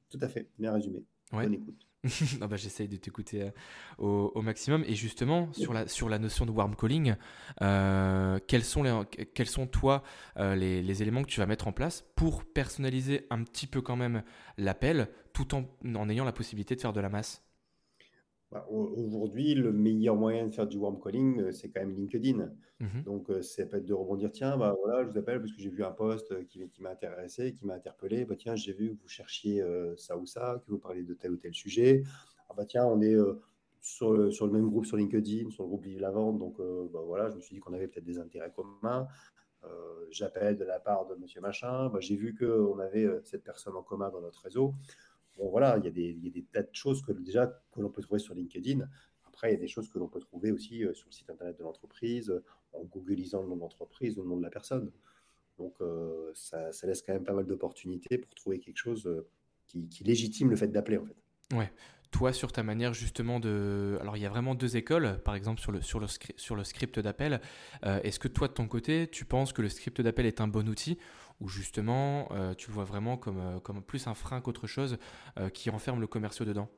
Tout 0.10 0.20
à 0.22 0.28
fait, 0.28 0.50
bien 0.60 0.74
résumé. 0.74 1.06
Bonne 1.32 1.54
écoute. 1.54 1.86
bah, 2.40 2.56
J'essaye 2.56 2.88
de 2.88 2.98
t'écouter 2.98 3.42
euh, 3.44 3.52
au, 3.98 4.42
maximum. 4.42 4.84
Et 4.88 4.96
justement, 4.96 5.52
sur 5.54 5.74
la, 5.74 5.88
sur 5.88 6.10
la 6.10 6.20
notion 6.20 6.46
de 6.46 6.52
warm 6.52 6.76
calling, 6.76 7.16
euh, 7.62 8.40
quels, 8.48 8.64
sont 8.64 8.84
les, 8.84 8.94
quels 9.34 9.48
sont 9.48 9.68
toi 9.68 10.04
euh, 10.38 10.56
les, 10.56 10.82
les, 10.82 11.02
éléments 11.02 11.24
que 11.24 11.30
tu 11.30 11.40
vas 11.40 11.46
mettre 11.46 11.68
en 11.68 11.72
place 11.72 12.06
pour 12.16 12.46
personnaliser 12.46 13.26
un 13.30 13.44
petit 13.44 13.68
peu 13.68 13.82
quand 13.82 13.96
même 13.96 14.24
l'appel 14.58 15.10
tout 15.34 15.56
en, 15.56 15.66
en 15.96 16.10
ayant 16.10 16.26
la 16.26 16.32
possibilité 16.32 16.76
de 16.76 16.82
faire 16.82 16.94
de 16.94 17.02
la 17.02 17.10
masse? 17.10 17.45
Aujourd'hui, 18.70 19.54
le 19.54 19.72
meilleur 19.72 20.16
moyen 20.16 20.48
de 20.48 20.52
faire 20.52 20.68
du 20.68 20.78
warm 20.78 21.00
calling, 21.02 21.40
euh, 21.40 21.52
c'est 21.52 21.70
quand 21.70 21.82
même 21.82 21.96
LinkedIn. 21.96 22.52
Mmh 22.80 23.02
Donc, 23.06 23.30
euh, 23.30 23.42
c'est 23.42 23.68
peut-être 23.68 23.86
de 23.86 23.94
rebondir, 23.94 24.32
tiens, 24.32 24.58
bah 24.58 24.76
voilà, 24.84 25.04
je 25.04 25.10
vous 25.12 25.18
appelle 25.18 25.40
parce 25.40 25.52
que 25.52 25.62
j'ai 25.62 25.70
vu 25.70 25.84
un 25.84 25.92
post 25.92 26.32
euh, 26.32 26.44
qui, 26.44 26.68
qui 26.70 26.82
m'a 26.82 26.92
intéressé, 26.92 27.54
qui 27.54 27.66
m'a 27.66 27.76
interpellé. 27.76 28.26
Bah, 28.26 28.36
tiens, 28.38 28.56
j'ai 28.56 28.74
vu 28.74 28.96
que 28.96 29.02
vous 29.02 29.08
cherchiez 29.08 29.64
ça 29.98 30.18
ou 30.18 30.26
ça, 30.26 30.62
que 30.66 30.72
vous 30.72 30.80
parliez 30.80 31.04
de 31.04 31.14
tel 31.14 31.32
ou 31.32 31.38
tel 31.38 31.54
sujet. 31.54 32.04
Ah, 32.50 32.54
bah, 32.56 32.66
tiens, 32.66 32.86
on 32.86 33.02
est 33.02 33.16
sur, 33.82 34.12
le, 34.14 34.32
sur 34.32 34.46
le 34.48 34.54
même 34.54 34.70
groupe 34.70 34.86
sur 34.86 34.98
LinkedIn, 34.98 35.50
sur 35.50 35.64
le 35.64 35.70
groupe 35.70 35.84
Vive 35.84 36.00
la 36.00 36.12
Vente. 36.12 36.40
Donc, 36.40 36.58
bah, 36.60 37.02
voilà, 37.06 37.30
je 37.30 37.36
me 37.36 37.42
suis 37.42 37.56
dit 37.56 37.60
qu'on 37.60 37.74
avait 37.74 37.88
peut-être 37.88 38.06
des 38.06 38.20
intérêts 38.20 38.52
communs. 38.56 39.08
J'appelle 40.12 40.58
de 40.58 40.64
la 40.64 40.80
part 40.80 41.08
de 41.08 41.16
monsieur 41.16 41.42
machin. 41.42 41.90
Bah, 41.90 42.00
j'ai 42.00 42.16
vu 42.16 42.36
qu'on 42.36 42.80
avait 42.80 43.08
cette 43.24 43.44
personne 43.44 43.76
en 43.76 43.84
commun 43.84 44.10
dans 44.10 44.22
notre 44.22 44.42
réseau. 44.42 44.74
Bon, 45.38 45.50
voilà, 45.50 45.78
il 45.78 45.84
y, 45.84 45.88
a 45.88 45.92
des, 45.92 46.18
y, 46.22 46.28
a 46.28 46.32
des, 46.32 46.44
tas 46.44 46.64
de 46.64 46.74
choses 46.74 47.02
que 47.02 47.12
déjà 47.12 47.48
que 47.72 47.82
l'on 47.82 47.90
peut 47.90 48.02
trouver 48.02 48.20
sur 48.20 48.34
LinkedIn. 48.34 48.88
Après, 49.28 49.50
il 49.50 49.56
y 49.56 49.58
a 49.58 49.60
des 49.60 49.68
choses 49.68 49.90
que 49.90 50.00
l'on 50.00 50.08
peut 50.08 50.22
trouver 50.22 50.52
aussi 50.52 50.86
euh, 50.86 50.94
sur 50.94 51.10
le 51.10 51.14
site 51.14 51.30
internet 51.30 51.58
de 51.58 51.64
l'entreprise, 51.64 52.34
en 52.72 52.84
googlisant 52.84 53.42
le 53.42 53.50
nom 53.50 53.58
d'entreprise 53.58 54.18
ou 54.18 54.24
le 54.24 54.30
nom 54.30 54.38
de 54.38 54.44
la 54.44 54.50
personne. 54.50 54.92
Donc, 55.58 55.74
euh, 55.82 56.32
ça, 56.36 56.72
ça, 56.72 56.88
laisse 56.88 57.02
quand 57.02 57.14
même 57.14 57.26
pas 57.26 57.34
mal 57.34 57.46
d'opportunités 57.46 58.18
pour 58.18 58.34
trouver 58.34 58.60
quelque 58.60 58.78
chose 58.78 59.06
euh, 59.08 59.28
qui, 59.68 59.90
qui, 59.90 60.06
légitime 60.06 60.50
le 60.50 60.56
fait 60.56 60.68
d'appeler, 60.68 60.98
en 60.98 61.06
fait. 61.06 61.56
Ouais. 61.56 61.72
Toi, 62.12 62.32
sur 62.32 62.54
ta 62.54 62.64
manière 62.64 62.94
justement 62.94 63.42
de... 63.42 63.98
Alors, 64.00 64.16
il 64.16 64.24
y 64.24 64.26
a 64.26 64.30
vraiment 64.30 64.56
deux 64.56 64.78
écoles, 64.78 65.20
par 65.26 65.36
exemple 65.36 65.60
sur 65.60 65.74
le, 65.74 65.82
sur 65.82 66.00
le, 66.00 66.08
sur 66.38 66.56
le 66.56 66.64
script 66.64 66.98
d'appel. 67.00 67.42
Est-ce 67.84 68.20
que 68.20 68.30
toi, 68.30 68.48
de 68.48 68.54
ton 68.54 68.70
côté, 68.70 69.10
tu 69.10 69.26
penses 69.26 69.52
que 69.52 69.62
le 69.62 69.68
script 69.68 70.00
d'appel 70.00 70.26
est 70.26 70.40
un 70.40 70.48
bon 70.48 70.70
outil 70.70 70.98
ou 71.40 71.48
justement 71.48 72.28
euh, 72.32 72.54
tu 72.54 72.70
le 72.70 72.74
vois 72.74 72.86
vraiment 72.86 73.18
comme, 73.18 73.40
euh, 73.40 73.60
comme 73.60 73.84
plus 73.84 74.08
un 74.08 74.14
frein 74.14 74.42
qu'autre 74.42 74.68
chose 74.68 74.98
euh, 75.38 75.50
qui 75.50 75.70
renferme 75.70 76.00
le 76.00 76.08
commerciaux 76.08 76.46
dedans 76.46 76.70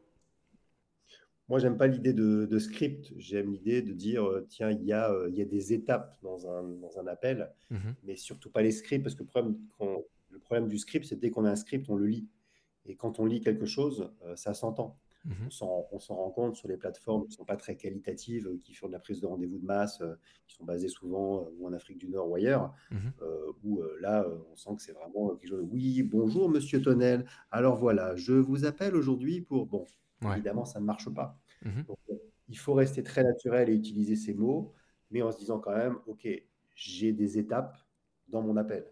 Moi, 1.50 1.60
j'aime 1.60 1.78
pas 1.78 1.88
l'idée 1.88 2.14
de, 2.14 2.60
script. 2.60 3.14
J'aime 3.18 3.52
l'idée 3.52 3.82
de 3.82 3.94
dire 3.94 4.24
tiens, 4.50 4.72
il 4.72 4.84
y 4.84 4.94
a, 4.94 5.14
y 5.30 5.42
a 5.42 5.46
des 5.46 5.74
étapes 5.74 6.18
dans 6.22 6.50
un, 6.50 6.64
dans 6.64 7.00
un 7.00 7.08
appel, 7.08 7.50
mmh 7.70 7.78
mais 8.04 8.16
surtout 8.16 8.50
pas 8.50 8.62
les 8.62 8.72
scripts, 8.72 9.04
parce 9.04 9.16
que 9.16 9.24
le 9.24 9.30
problème, 9.30 9.58
le 10.30 10.40
problème 10.40 10.68
du 10.68 10.78
script, 10.78 11.06
c'est 11.06 11.20
dès 11.20 11.30
qu'on 11.30 11.46
a 11.46 11.52
un 11.52 11.56
script, 11.56 11.90
on 11.90 11.96
le 11.96 12.08
lit. 12.08 12.28
Et 12.86 12.96
quand 12.96 13.20
on 13.20 13.26
lit 13.26 13.42
quelque 13.42 13.66
chose, 13.66 14.12
ça 14.36 14.54
s'entend. 14.54 14.98
Mmh 15.28 15.48
on 15.92 16.00
s'en 16.00 16.16
rend 16.16 16.32
compte 16.32 16.56
sur 16.56 16.70
les 16.70 16.78
plateformes 16.78 17.24
qui 17.24 17.32
ne 17.32 17.34
sont 17.34 17.46
pas 17.46 17.58
très 17.58 17.76
qualitatives, 17.76 18.48
qui 18.60 18.74
font 18.74 18.88
de 18.88 18.94
la 18.94 19.00
prise 19.00 19.20
de 19.20 19.26
rendez-vous 19.26 19.58
de 19.58 19.66
masse, 19.66 20.00
euh, 20.00 20.16
qui 20.48 20.56
sont 20.56 20.64
basées 20.64 20.88
souvent 20.88 21.42
euh, 21.42 21.50
ou 21.58 21.68
en 21.68 21.74
Afrique 21.74 21.98
du 21.98 22.08
Nord 22.08 22.30
ou 22.30 22.36
ailleurs, 22.36 22.74
mmh 22.92 22.98
euh, 23.22 23.52
où 23.64 23.82
là, 24.00 24.26
on 24.52 24.56
sent 24.56 24.70
que 24.78 24.82
c'est 24.82 24.94
vraiment 24.94 25.36
quelque 25.36 25.50
chose. 25.50 25.68
Oui, 25.70 26.02
bonjour 26.04 26.50
Monsieur 26.50 26.82
Tonnel. 26.82 27.26
Alors 27.52 27.76
voilà, 27.76 28.16
je 28.16 28.34
vous 28.34 28.64
appelle 28.64 28.96
aujourd'hui 28.96 29.42
pour. 29.42 29.66
Bon, 29.66 29.86
évidemment, 30.32 30.64
ça 30.64 30.80
ne 30.80 30.86
marche 30.86 31.10
pas. 31.14 31.38
Mmh 31.64 31.82
il 32.50 32.58
faut 32.58 32.74
rester 32.74 33.04
très 33.04 33.26
naturel 33.26 33.70
et 33.70 33.74
utiliser 33.74 34.16
ces 34.16 34.34
mots, 34.34 34.74
mais 35.12 35.22
en 35.22 35.34
se 35.34 35.38
disant 35.38 35.60
quand 35.60 35.76
même, 35.76 35.98
OK, 36.08 36.26
j'ai 36.76 37.12
des 37.12 37.38
étapes 37.38 37.78
dans 38.30 38.42
mon 38.42 38.56
appel. 38.56 38.90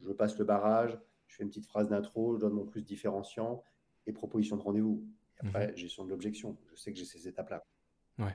Je 0.00 0.12
passe 0.12 0.38
le 0.38 0.44
barrage, 0.44 0.96
je 1.26 1.34
fais 1.34 1.42
une 1.42 1.48
petite 1.48 1.66
phrase 1.66 1.88
d'intro, 1.88 2.36
je 2.36 2.40
donne 2.40 2.52
mon 2.52 2.64
plus 2.64 2.82
différenciant 2.82 3.64
et 4.06 4.12
proposition 4.12 4.56
de 4.56 4.62
rendez-vous. 4.62 5.04
Après, 5.44 5.72
mmh 5.72 5.76
gestion 5.76 6.04
de 6.04 6.10
l'objection. 6.10 6.56
Je 6.70 6.76
sais 6.76 6.92
que 6.92 6.98
j'ai 6.98 7.04
ces 7.04 7.28
étapes-là. 7.28 7.64
Ouais. 8.18 8.34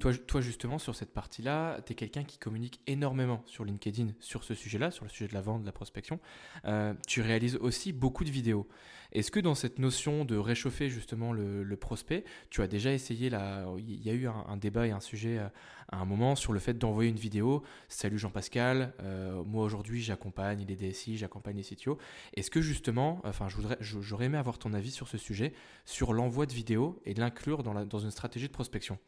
Toi, 0.00 0.14
toi, 0.14 0.40
justement, 0.40 0.78
sur 0.78 0.94
cette 0.94 1.12
partie-là, 1.12 1.80
tu 1.86 1.92
es 1.92 1.94
quelqu'un 1.94 2.24
qui 2.24 2.38
communique 2.38 2.80
énormément 2.86 3.42
sur 3.46 3.64
LinkedIn 3.64 4.08
sur 4.20 4.44
ce 4.44 4.54
sujet-là, 4.54 4.90
sur 4.90 5.04
le 5.04 5.10
sujet 5.10 5.28
de 5.28 5.34
la 5.34 5.40
vente, 5.40 5.62
de 5.62 5.66
la 5.66 5.72
prospection. 5.72 6.20
Euh, 6.64 6.94
tu 7.06 7.20
réalises 7.20 7.56
aussi 7.56 7.92
beaucoup 7.92 8.24
de 8.24 8.30
vidéos. 8.30 8.68
Est-ce 9.12 9.30
que 9.30 9.40
dans 9.40 9.54
cette 9.54 9.78
notion 9.78 10.24
de 10.24 10.36
réchauffer 10.36 10.88
justement 10.88 11.32
le, 11.32 11.76
prospect, 11.76 12.24
tu 12.48 12.62
as 12.62 12.66
déjà 12.66 12.92
essayé, 12.92 13.28
là, 13.28 13.66
il 13.76 14.02
y 14.02 14.08
a 14.08 14.14
eu 14.14 14.26
un, 14.26 14.56
débat 14.56 14.86
et 14.86 14.90
un 14.90 15.00
sujet 15.00 15.38
euh, 15.38 15.48
à 15.90 15.98
un 15.98 16.04
moment 16.06 16.34
sur 16.34 16.52
le 16.52 16.60
fait 16.60 16.74
d'envoyer 16.74 17.10
une 17.10 17.16
vidéo. 17.16 17.62
Salut 17.88 18.18
Jean-Pascal, 18.18 18.94
euh, 19.00 19.42
moi 19.44 19.64
aujourd'hui 19.64 20.00
j'accompagne 20.00 20.64
les 20.66 20.76
DSI, 20.76 21.18
j'accompagne 21.18 21.56
les 21.56 21.62
CTO. 21.62 21.98
Est-ce 22.34 22.50
que 22.50 22.62
justement, 22.62 23.20
enfin, 23.24 23.48
j'aurais 23.80 24.26
aimé 24.26 24.38
avoir 24.38 24.58
ton 24.58 24.72
avis 24.72 24.90
sur 24.90 25.08
ce 25.08 25.18
sujet, 25.18 25.52
sur 25.84 26.14
l'envoi 26.14 26.46
de 26.46 26.52
vidéos 26.52 27.00
et 27.04 27.12
de 27.12 27.20
l'inclure 27.20 27.62
dans, 27.62 27.84
dans 27.84 27.98
une 27.98 28.10
stratégie 28.10 28.48
de 28.48 28.52
prospection? 28.52 28.98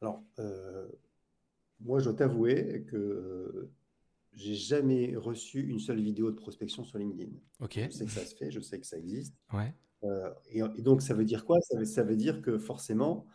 Alors, 0.00 0.22
euh, 0.38 0.88
moi, 1.80 1.98
je 1.98 2.04
dois 2.04 2.14
t'avouer 2.14 2.84
que 2.88 2.96
euh, 2.96 3.72
j'ai 4.32 4.54
jamais 4.54 5.16
reçu 5.16 5.66
une 5.66 5.78
seule 5.78 6.00
vidéo 6.00 6.30
de 6.30 6.36
prospection 6.36 6.84
sur 6.84 6.98
LinkedIn. 6.98 7.32
Ok. 7.60 7.78
Je 7.86 7.90
sais 7.90 8.04
que 8.04 8.10
ça 8.10 8.24
se 8.24 8.34
fait, 8.34 8.50
je 8.50 8.60
sais 8.60 8.78
que 8.78 8.86
ça 8.86 8.98
existe. 8.98 9.34
Ouais. 9.52 9.74
Euh, 10.04 10.30
et, 10.50 10.82
donc, 10.82 11.02
ça 11.02 11.14
veut 11.14 11.24
dire 11.24 11.44
quoi? 11.44 11.58
Ça 11.60 12.02
veut, 12.02 12.16
dire 12.16 12.42
que 12.42 12.58
forcément, 12.58 13.26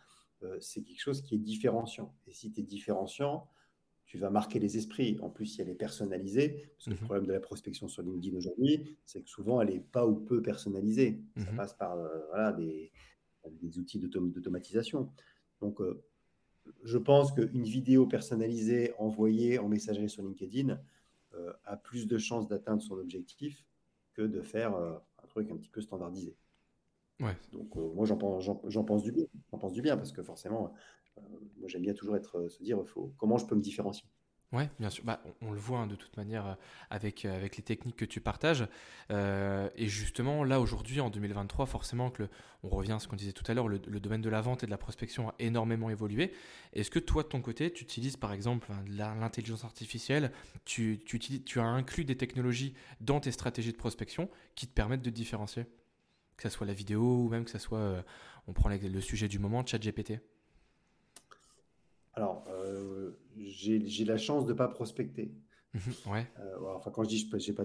c'est 0.60 0.82
quelque 0.82 1.00
chose 1.00 1.22
qui 1.22 1.36
est 1.36 1.38
différenciant. 1.38 2.14
Et 2.26 2.32
si 2.32 2.50
tu 2.52 2.60
es 2.60 2.62
différenciant, 2.62 3.48
tu 4.06 4.18
vas 4.18 4.30
marquer 4.30 4.58
les 4.58 4.76
esprits. 4.76 5.18
En 5.20 5.30
plus, 5.30 5.46
si 5.46 5.62
elle 5.62 5.68
est 5.68 5.74
personnalisée, 5.74 6.72
parce 6.76 6.84
que 6.84 6.90
le 6.90 6.96
mmh 6.96 7.04
problème 7.04 7.26
de 7.26 7.32
la 7.32 7.40
prospection 7.40 7.88
sur 7.88 8.02
LinkedIn 8.02 8.36
aujourd'hui, 8.36 8.98
c'est 9.04 9.22
que 9.22 9.28
souvent, 9.28 9.60
elle 9.60 9.70
n'est 9.70 9.80
pas 9.80 10.06
ou 10.06 10.16
peu 10.16 10.42
personnalisée. 10.42 11.20
Ça 11.36 11.50
mmh 11.50 11.56
passe 11.56 11.74
par 11.74 11.96
voilà, 12.28 12.52
des, 12.52 12.92
des 13.50 13.78
outils 13.78 13.98
d'automatisation. 13.98 15.12
Donc, 15.60 15.80
je 16.84 16.98
pense 16.98 17.32
qu'une 17.32 17.64
vidéo 17.64 18.06
personnalisée 18.06 18.92
envoyée 18.98 19.58
en 19.58 19.68
messagerie 19.68 20.08
sur 20.08 20.22
LinkedIn 20.22 20.80
euh, 21.34 21.52
a 21.64 21.76
plus 21.76 22.06
de 22.06 22.18
chances 22.18 22.48
d'atteindre 22.48 22.82
son 22.82 22.98
objectif 22.98 23.64
que 24.14 24.22
de 24.22 24.42
faire 24.42 24.74
euh, 24.74 24.98
un 25.22 25.26
truc 25.26 25.50
un 25.50 25.56
petit 25.56 25.70
peu 25.70 25.80
standardisé. 25.80 26.36
Ouais. 27.20 27.36
Donc 27.52 27.76
euh, 27.76 27.92
moi 27.94 28.06
j'en 28.06 28.16
pense, 28.16 28.44
pense, 28.86 29.02
du 29.02 29.12
bien, 29.12 29.24
j'en 29.50 29.58
pense 29.58 29.72
du 29.72 29.82
bien 29.82 29.96
parce 29.96 30.12
que 30.12 30.22
forcément, 30.22 30.72
moi 31.58 31.68
j'aime 31.68 31.82
bien 31.82 31.94
toujours 31.94 32.16
être 32.16 32.48
se 32.48 32.62
dire 32.62 32.84
faut, 32.86 33.14
comment 33.16 33.38
je 33.38 33.46
peux 33.46 33.54
me 33.54 33.62
différencier? 33.62 34.08
Oui, 34.52 34.64
bien 34.78 34.90
sûr. 34.90 35.02
Bah, 35.04 35.22
on, 35.40 35.52
le 35.52 35.58
voit 35.58 35.78
hein, 35.78 35.86
de 35.86 35.94
toute 35.94 36.14
manière 36.18 36.46
euh, 36.46 36.54
avec, 36.90 37.24
euh, 37.24 37.34
avec 37.34 37.56
les 37.56 37.62
techniques 37.62 37.96
que 37.96 38.04
tu 38.04 38.20
partages. 38.20 38.66
Euh, 39.10 39.70
et 39.76 39.88
justement, 39.88 40.44
là, 40.44 40.60
aujourd'hui, 40.60 41.00
en 41.00 41.08
2023, 41.08 41.64
forcément, 41.64 42.12
on 42.62 42.68
revient 42.68 42.92
à 42.92 42.98
ce 42.98 43.08
qu'on 43.08 43.16
disait 43.16 43.32
tout 43.32 43.44
à 43.50 43.54
l'heure, 43.54 43.66
le, 43.66 43.78
domaine 43.78 44.20
de 44.20 44.28
la 44.28 44.42
vente 44.42 44.62
et 44.62 44.66
de 44.66 44.70
la 44.70 44.76
prospection 44.76 45.30
a 45.30 45.34
énormément 45.38 45.88
évolué. 45.88 46.34
Est-ce 46.74 46.90
que 46.90 46.98
toi, 46.98 47.22
de 47.22 47.28
ton 47.28 47.40
côté, 47.40 47.72
tu 47.72 47.82
utilises 47.82 48.18
par 48.18 48.32
exemple 48.34 48.70
l'intelligence 48.88 49.64
artificielle 49.64 50.32
tu, 50.66 51.00
tu, 51.06 51.18
tu 51.18 51.60
as 51.60 51.64
inclus 51.64 52.04
des 52.04 52.16
technologies 52.16 52.74
dans 53.00 53.20
tes 53.20 53.32
stratégies 53.32 53.72
de 53.72 53.78
prospection 53.78 54.28
qui 54.54 54.66
te 54.66 54.72
permettent 54.74 55.02
de 55.02 55.10
te 55.10 55.14
différencier? 55.14 55.64
Que 56.36 56.42
ce 56.42 56.50
soit 56.50 56.66
la 56.66 56.74
vidéo 56.74 57.24
ou 57.24 57.28
même 57.30 57.44
que 57.44 57.50
ce 57.50 57.58
soit, 57.58 58.04
on 58.46 58.52
prend 58.52 58.68
le 58.68 59.00
sujet 59.00 59.28
du 59.28 59.38
moment, 59.38 59.64
ChatGPT? 59.64 60.20
Alors, 62.14 62.44
j'ai 63.50 64.04
la 64.04 64.16
chance 64.16 64.44
de 64.46 64.52
ne 64.52 64.56
pas 64.56 64.68
prospecter. 64.68 65.32
Ouais. 66.06 66.26
Euh, 66.38 66.74
enfin, 66.74 66.90
quand 66.90 67.02
je 67.02 67.08
dis 67.08 67.18
je 67.18 67.38
j'ai 67.38 67.54
pas 67.54 67.64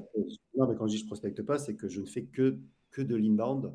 non, 0.56 0.66
mais 0.68 0.76
quand 0.76 0.88
je 0.88 0.94
dis 0.94 1.00
je 1.00 1.06
prospecte 1.06 1.42
pas, 1.42 1.58
c'est 1.58 1.76
que 1.76 1.90
je 1.90 2.00
ne 2.00 2.06
fais 2.06 2.24
que, 2.24 2.58
que 2.90 3.02
de 3.02 3.18
l'inbound, 3.18 3.74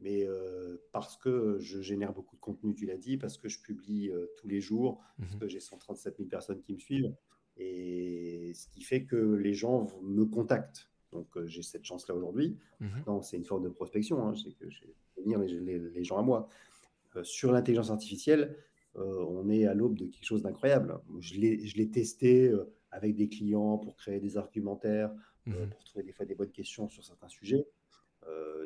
mais 0.00 0.26
euh, 0.26 0.78
parce 0.90 1.16
que 1.16 1.58
je 1.60 1.80
génère 1.80 2.12
beaucoup 2.12 2.34
de 2.34 2.40
contenu, 2.40 2.74
tu 2.74 2.86
l'as 2.86 2.96
dit, 2.96 3.18
parce 3.18 3.38
que 3.38 3.48
je 3.48 3.60
publie 3.62 4.10
tous 4.36 4.48
les 4.48 4.60
jours, 4.60 5.00
parce 5.18 5.34
mmh 5.34 5.38
que 5.38 5.46
j'ai 5.46 5.60
137 5.60 6.16
000 6.16 6.28
personnes 6.28 6.60
qui 6.60 6.72
me 6.72 6.78
suivent, 6.78 7.14
et 7.56 8.52
ce 8.52 8.66
qui 8.66 8.82
fait 8.82 9.04
que 9.04 9.16
les 9.16 9.54
gens 9.54 9.86
me 10.02 10.24
contactent. 10.24 10.90
Donc, 11.12 11.28
j'ai 11.46 11.62
cette 11.62 11.84
chance-là 11.84 12.16
aujourd'hui. 12.16 12.58
Mmh 12.80 13.20
c'est 13.22 13.36
une 13.36 13.44
forme 13.44 13.62
de 13.62 13.68
prospection, 13.68 14.26
hein, 14.26 14.34
c'est 14.34 14.52
que 14.58 14.68
je 14.68 14.86
vais 14.86 15.22
venir 15.22 15.38
les, 15.38 15.78
les, 15.78 16.04
gens 16.04 16.18
à 16.18 16.22
moi. 16.22 16.48
sur 17.22 17.52
l'intelligence 17.52 17.90
artificielle, 17.90 18.42
euh, 18.42 18.54
on 19.00 19.48
est 19.48 19.66
à 19.66 19.74
l'aube 19.74 19.96
de 19.96 20.06
quelque 20.06 20.24
chose 20.24 20.42
d'incroyable. 20.42 20.98
Je 21.20 21.38
l'ai 21.38 21.90
testé 21.90 22.48
euh, 22.48 22.72
avec 22.90 23.14
des 23.14 23.28
clients 23.28 23.78
pour 23.78 23.96
créer 23.96 24.20
des 24.20 24.36
argumentaires, 24.36 25.10
euh, 25.46 25.66
mmh 25.66 25.70
pour 25.70 25.84
trouver 25.84 26.04
des 26.04 26.12
fois 26.12 26.26
des 26.26 26.34
bonnes 26.34 26.52
questions 26.52 26.88
sur 26.88 27.04
certains 27.04 27.28
sujets. 27.28 27.66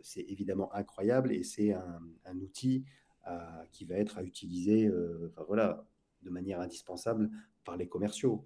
c'est 0.02 0.22
évidemment 0.22 0.72
incroyable 0.74 1.32
et 1.32 1.44
c'est 1.44 1.72
un, 1.72 2.36
outil 2.40 2.84
qui 3.70 3.84
va 3.84 3.94
être 3.96 4.18
à 4.18 4.24
utiliser 4.24 4.90
voilà, 5.46 5.86
de 6.22 6.30
manière 6.30 6.60
indispensable 6.60 7.30
par 7.64 7.76
les 7.76 7.86
commerciaux. 7.86 8.44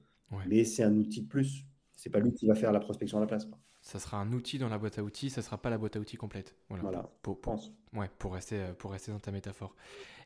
Mais 0.49 0.65
c'est 0.65 0.83
un 0.83 0.97
outil 0.97 1.23
de 1.23 1.29
plus. 1.29 1.65
C'est 1.95 2.11
pas 2.11 2.21
lui 2.21 2.35
qui 2.35 2.47
va 2.47 2.55
faire 2.55 2.73
la 2.73 2.81
prospection 2.81 3.17
à 3.19 3.21
la 3.23 3.27
place. 3.27 3.49
Ça 3.87 4.01
sera 4.01 4.17
un 4.17 4.33
outil 4.33 4.59
dans 4.59 4.69
la 4.69 4.79
boîte 4.79 4.99
à 4.99 5.05
outils, 5.05 5.31
ça 5.31 5.43
sera 5.43 5.59
pas 5.59 5.71
la 5.71 5.79
boîte 5.79 5.95
à 5.95 6.01
outils 6.01 6.17
complète. 6.17 6.57
Voilà. 6.71 7.09
Pour, 7.23 7.39
ouais, 7.93 8.11
pour, 8.19 8.35
rester, 8.35 8.61
pour 8.79 8.91
rester 8.91 9.13
dans 9.13 9.21
ta 9.21 9.31
métaphore. 9.31 9.77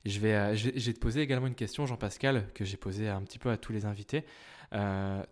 Je 0.06 0.18
vais, 0.18 0.34
euh, 0.34 0.56
je, 0.56 0.70
vais 0.70 0.92
te 0.94 0.98
poser 0.98 1.20
également 1.20 1.46
une 1.46 1.54
question, 1.54 1.84
Jean-Pascal, 1.84 2.50
que 2.54 2.64
j'ai 2.64 2.78
posée 2.78 3.10
un 3.10 3.20
petit 3.20 3.38
peu 3.38 3.50
à 3.50 3.58
tous 3.58 3.74
les 3.74 3.84
invités. 3.84 4.24
Euh, 4.72 5.22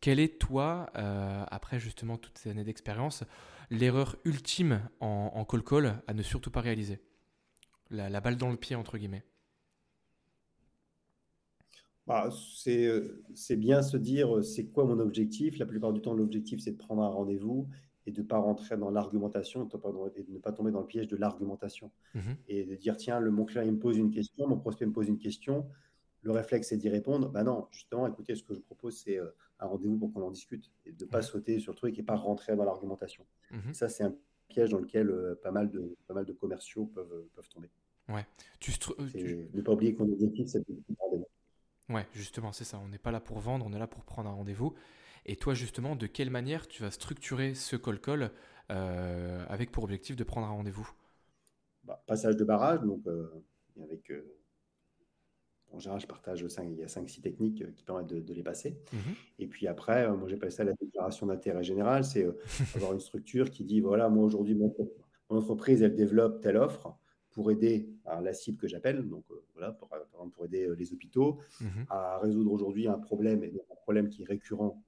quelle 0.00 0.18
est, 0.18 0.40
toi, 0.40 0.90
euh, 0.96 1.44
après 1.48 1.78
justement 1.78 2.16
toutes 2.16 2.38
ces 2.38 2.50
années 2.50 2.64
d'expérience, 2.64 3.22
l'erreur 3.70 4.16
ultime 4.24 4.80
en, 4.98 5.44
call 5.44 5.62
call 5.62 6.02
à 6.08 6.12
ne 6.12 6.24
surtout 6.24 6.50
pas 6.50 6.62
réaliser? 6.62 6.98
La, 7.90 8.20
balle 8.20 8.36
dans 8.36 8.50
le 8.50 8.56
pied, 8.56 8.74
entre 8.74 8.98
guillemets 8.98 9.22
bah, 12.06 12.30
c'est 12.54 13.56
bien 13.56 13.82
se 13.82 13.96
dire 13.96 14.44
c'est 14.44 14.66
quoi 14.66 14.84
mon 14.84 14.98
objectif. 15.00 15.58
La 15.58 15.66
plupart 15.66 15.92
du 15.92 16.00
temps, 16.00 16.14
l'objectif, 16.14 16.60
c'est 16.60 16.72
de 16.72 16.76
prendre 16.76 17.02
un 17.02 17.08
rendez-vous 17.08 17.68
et 18.06 18.12
de 18.12 18.22
ne 18.22 18.26
pas 18.26 18.38
rentrer 18.38 18.76
dans 18.76 18.90
l'argumentation 18.90 19.68
et 20.14 20.22
de 20.22 20.32
ne 20.32 20.38
pas 20.38 20.52
tomber 20.52 20.70
dans 20.70 20.80
le 20.80 20.86
piège 20.86 21.08
de 21.08 21.16
l'argumentation. 21.16 21.90
Mmh 22.14 22.20
et 22.48 22.64
de 22.64 22.76
dire, 22.76 22.96
tiens, 22.96 23.20
le, 23.20 23.30
mon 23.30 23.44
client 23.44 23.62
il 23.62 23.72
me 23.72 23.78
pose 23.78 23.98
une 23.98 24.10
question, 24.10 24.46
mon 24.46 24.56
prospect 24.56 24.86
me 24.86 24.92
pose 24.92 25.08
une 25.08 25.18
question, 25.18 25.66
le 26.22 26.30
réflexe 26.30 26.68
c'est 26.68 26.76
d'y 26.76 26.88
répondre. 26.88 27.28
Ben 27.30 27.44
non, 27.44 27.66
justement, 27.72 28.06
écoutez, 28.06 28.36
ce 28.36 28.42
que 28.44 28.54
je 28.54 28.60
propose, 28.60 28.96
c'est 28.96 29.18
euh, 29.18 29.26
un 29.58 29.66
rendez-vous 29.66 29.98
pour 29.98 30.12
qu'on 30.12 30.22
en 30.22 30.30
discute 30.30 30.70
et 30.84 30.92
de 30.92 31.04
ne 31.04 31.10
pas 31.10 31.22
sauter 31.22 31.58
sur 31.58 31.72
le 31.72 31.76
truc 31.76 31.98
et 31.98 32.02
pas 32.02 32.16
rentrer 32.16 32.54
dans 32.54 32.64
l'argumentation. 32.64 33.24
Mmh 33.50 33.72
Ça, 33.72 33.88
c'est 33.88 34.04
un 34.04 34.14
piège 34.48 34.70
dans 34.70 34.78
lequel 34.78 35.10
euh, 35.10 35.34
pas, 35.42 35.50
mal 35.50 35.68
de, 35.70 35.96
pas 36.06 36.14
mal 36.14 36.24
de 36.24 36.32
commerciaux 36.32 36.86
peuvent, 36.86 37.12
euh, 37.12 37.28
peuvent 37.34 37.48
tomber. 37.48 37.70
Ouais. 38.08 38.24
Tu, 38.60 38.70
Ne 39.52 39.62
pas 39.62 39.72
oublier 39.72 39.94
que 39.94 40.02
mon 40.02 40.12
objectif, 40.12 40.46
c'est 40.46 40.60
de. 40.60 40.76
Ouais, 41.88 42.06
justement, 42.12 42.52
c'est 42.52 42.64
ça. 42.64 42.80
On 42.84 42.88
n'est 42.88 42.98
pas 42.98 43.10
là 43.10 43.20
pour 43.20 43.38
vendre, 43.38 43.64
on 43.66 43.72
est 43.72 43.78
là 43.78 43.86
pour 43.86 44.04
prendre 44.04 44.28
un 44.28 44.34
rendez-vous. 44.34 44.74
Et 45.24 45.36
toi, 45.36 45.54
justement, 45.54 45.96
de 45.96 46.06
quelle 46.06 46.30
manière 46.30 46.66
tu 46.68 46.82
vas 46.82 46.90
structurer 46.90 47.54
ce 47.54 47.76
call-call 47.76 48.30
avec 48.68 49.70
pour 49.70 49.84
objectif 49.84 50.16
de 50.16 50.24
prendre 50.24 50.46
un 50.46 50.50
rendez-vous? 50.50 50.88
Bah, 51.84 52.02
Passage 52.06 52.36
de 52.36 52.44
barrage, 52.44 52.80
donc 52.80 53.04
avec 53.80 54.10
en 55.72 55.78
général, 55.78 56.00
je 56.00 56.06
partage 56.06 56.46
5, 56.46 56.68
il 56.70 56.78
y 56.78 56.82
a 56.82 56.86
5-6 56.86 57.20
techniques 57.20 57.62
euh, 57.62 57.70
qui 57.74 57.84
permettent 57.84 58.06
de, 58.06 58.32
les 58.32 58.42
passer. 58.42 58.78
Mhm. 58.92 59.14
Et 59.38 59.46
puis 59.46 59.66
après, 59.66 60.06
euh, 60.06 60.16
moi 60.16 60.28
j'ai 60.28 60.36
passé 60.36 60.62
à 60.62 60.64
la 60.64 60.72
déclaration 60.72 61.26
d'intérêt 61.26 61.62
général, 61.62 62.04
c'est 62.04 62.24
euh, 62.24 62.38
avoir 62.76 62.92
une 62.92 63.00
structure 63.00 63.50
qui 63.50 63.64
dit, 63.64 63.80
voilà, 63.80 64.08
moi 64.08 64.24
aujourd'hui, 64.24 64.54
mon, 64.54 64.74
entreprise, 65.28 65.82
elle 65.82 65.94
développe 65.94 66.40
telle 66.40 66.56
offre 66.56 66.96
pour 67.36 67.50
aider 67.50 67.86
la 68.22 68.32
cible 68.32 68.56
que 68.56 68.66
j'appelle, 68.66 69.06
donc 69.06 69.26
voilà, 69.52 69.70
pour, 69.70 69.90
pour 70.32 70.46
aider 70.46 70.74
les 70.74 70.94
hôpitaux 70.94 71.38
mhm. 71.60 71.84
à 71.90 72.18
résoudre 72.18 72.50
aujourd'hui 72.50 72.88
un 72.88 72.98
problème, 72.98 73.44
et 73.44 73.52
un 73.70 73.74
problème 73.74 74.08
qui 74.08 74.22
est 74.22 74.24
récurrent 74.24 74.82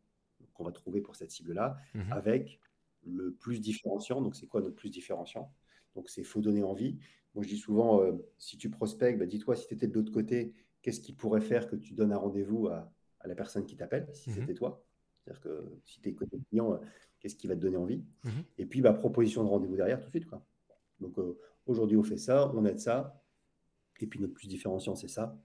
qu'on 0.55 0.65
va 0.65 0.73
trouver 0.73 1.03
pour 1.03 1.15
cette 1.15 1.31
cible-là, 1.31 1.77
mhm. 1.95 2.11
avec 2.11 2.59
le 3.05 3.35
plus 3.35 3.61
différenciant. 3.61 4.23
Donc 4.23 4.35
c'est 4.35 4.47
quoi 4.47 4.63
notre 4.63 4.77
plus 4.77 4.89
différenciant? 4.89 5.53
Donc 5.95 6.09
c'est 6.09 6.25
faut 6.25 6.41
donner 6.41 6.63
envie. 6.63 6.97
Moi 7.35 7.45
je 7.45 7.51
dis 7.51 7.59
souvent, 7.59 8.01
si 8.39 8.57
tu 8.57 8.71
prospectes, 8.71 9.19
bah, 9.19 9.27
dis-toi 9.27 9.55
si 9.55 9.67
tu 9.67 9.75
étais 9.75 9.87
de 9.87 9.93
l'autre 9.93 10.11
côté 10.11 10.55
qu'est-ce 10.81 11.01
qui 11.01 11.13
pourrait 11.13 11.43
faire 11.43 11.69
que 11.69 11.77
tu 11.77 11.93
donnes 11.93 12.13
un 12.13 12.17
rendez-vous 12.17 12.69
à, 12.69 12.91
la 13.27 13.35
personne 13.35 13.67
qui 13.67 13.77
t'appelle, 13.77 14.09
si 14.15 14.31
mhm. 14.31 14.37
c'était 14.37 14.55
toi? 14.55 14.83
C'est-à-dire 15.19 15.43
que 15.43 15.81
si 15.85 16.01
tu 16.01 16.09
es 16.09 16.15
côté 16.15 16.39
client, 16.49 16.73
euh, 16.73 16.79
qu'est-ce 17.21 17.37
qui 17.37 17.47
va 17.47 17.55
te 17.55 17.61
donner 17.61 17.77
envie? 17.77 18.03
Et 18.57 18.65
puis, 18.65 18.81
bah, 18.81 18.95
proposition 18.95 19.45
de 19.45 19.49
rendez-vous 19.49 19.77
derrière 19.77 20.01
tout 20.01 20.07
de 20.07 20.13
suite. 20.13 20.27
Quoi. 20.27 20.43
Donc, 21.01 21.19
euh, 21.19 21.39
aujourd'hui, 21.67 21.97
on 21.97 22.03
fait 22.03 22.19
ça, 22.19 22.51
on 22.55 22.65
aide 22.65 22.81
ça. 22.81 23.23
Et 24.01 24.07
puis, 24.07 24.21
notre 24.21 24.35
plus 24.35 24.49
différenciant, 24.49 24.95
c'est 24.95 25.09
ça. 25.09 25.37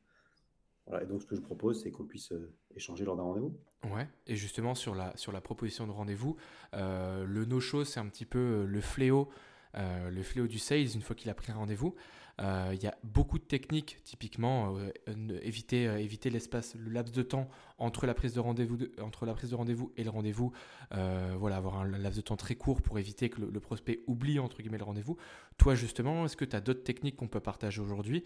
Voilà, 0.85 1.03
et 1.03 1.05
donc, 1.05 1.21
ce 1.21 1.27
que 1.27 1.35
je 1.35 1.41
propose, 1.41 1.81
c'est 1.81 1.91
qu'on 1.91 2.05
puisse 2.05 2.31
euh, 2.31 2.53
échanger 2.75 3.05
lors 3.05 3.15
d'un 3.15 3.23
rendez-vous. 3.23 3.57
Ouais, 3.93 4.07
et 4.27 4.35
justement, 4.35 4.75
sur 4.75 4.95
la, 4.95 5.15
sur 5.17 5.31
la 5.31 5.41
proposition 5.41 5.87
de 5.87 5.91
rendez-vous, 5.91 6.37
le 6.73 7.45
no-show, 7.45 7.83
c'est 7.83 7.99
un 7.99 8.07
petit 8.07 8.25
peu 8.25 8.65
le 8.65 8.81
fléau, 8.81 9.29
le 9.73 10.23
fléau 10.23 10.47
du 10.47 10.57
sales 10.57 10.93
une 10.95 11.01
fois 11.01 11.17
qu'il 11.17 11.29
a 11.29 11.33
pris 11.33 11.51
un 11.51 11.55
rendez-vous. 11.55 11.93
Euh, 12.41 12.71
il 12.73 12.81
y 12.81 12.87
a 12.87 12.95
beaucoup 13.03 13.37
de 13.37 13.43
techniques, 13.43 13.99
typiquement 14.03 14.75
euh, 14.77 15.39
éviter, 15.43 15.87
euh, 15.87 15.99
éviter 15.99 16.31
l'espace, 16.31 16.75
le 16.75 16.89
laps 16.89 17.13
de 17.13 17.21
temps 17.21 17.47
entre 17.77 18.07
la 18.07 18.15
prise 18.15 18.33
de 18.33 18.39
rendez-vous, 18.39 18.77
entre 19.01 19.27
la 19.27 19.33
prise 19.33 19.51
de 19.51 19.55
rendez-vous 19.55 19.91
et 19.97 20.03
le 20.03 20.09
rendez-vous. 20.09 20.51
voilà, 20.91 21.57
avoir 21.57 21.79
un 21.79 21.87
laps 21.87 22.17
de 22.17 22.21
temps 22.21 22.37
très 22.37 22.55
court 22.55 22.81
pour 22.81 22.97
éviter 22.97 23.29
que 23.29 23.41
le, 23.41 23.59
prospect 23.59 24.03
oublie 24.07 24.39
entre 24.39 24.61
guillemets 24.61 24.77
le 24.77 24.83
rendez-vous. 24.83 25.17
Toi 25.57 25.75
justement, 25.75 26.25
est-ce 26.25 26.35
que 26.35 26.45
tu 26.45 26.55
as 26.55 26.61
d'autres 26.61 26.83
techniques 26.83 27.17
qu'on 27.17 27.27
peut 27.27 27.39
partager 27.39 27.81
aujourd'hui 27.81 28.23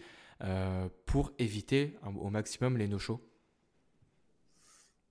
pour 1.06 1.32
éviter 1.38 1.96
au 2.20 2.30
maximum 2.30 2.78
les 2.78 2.88
no-shows? 2.88 3.20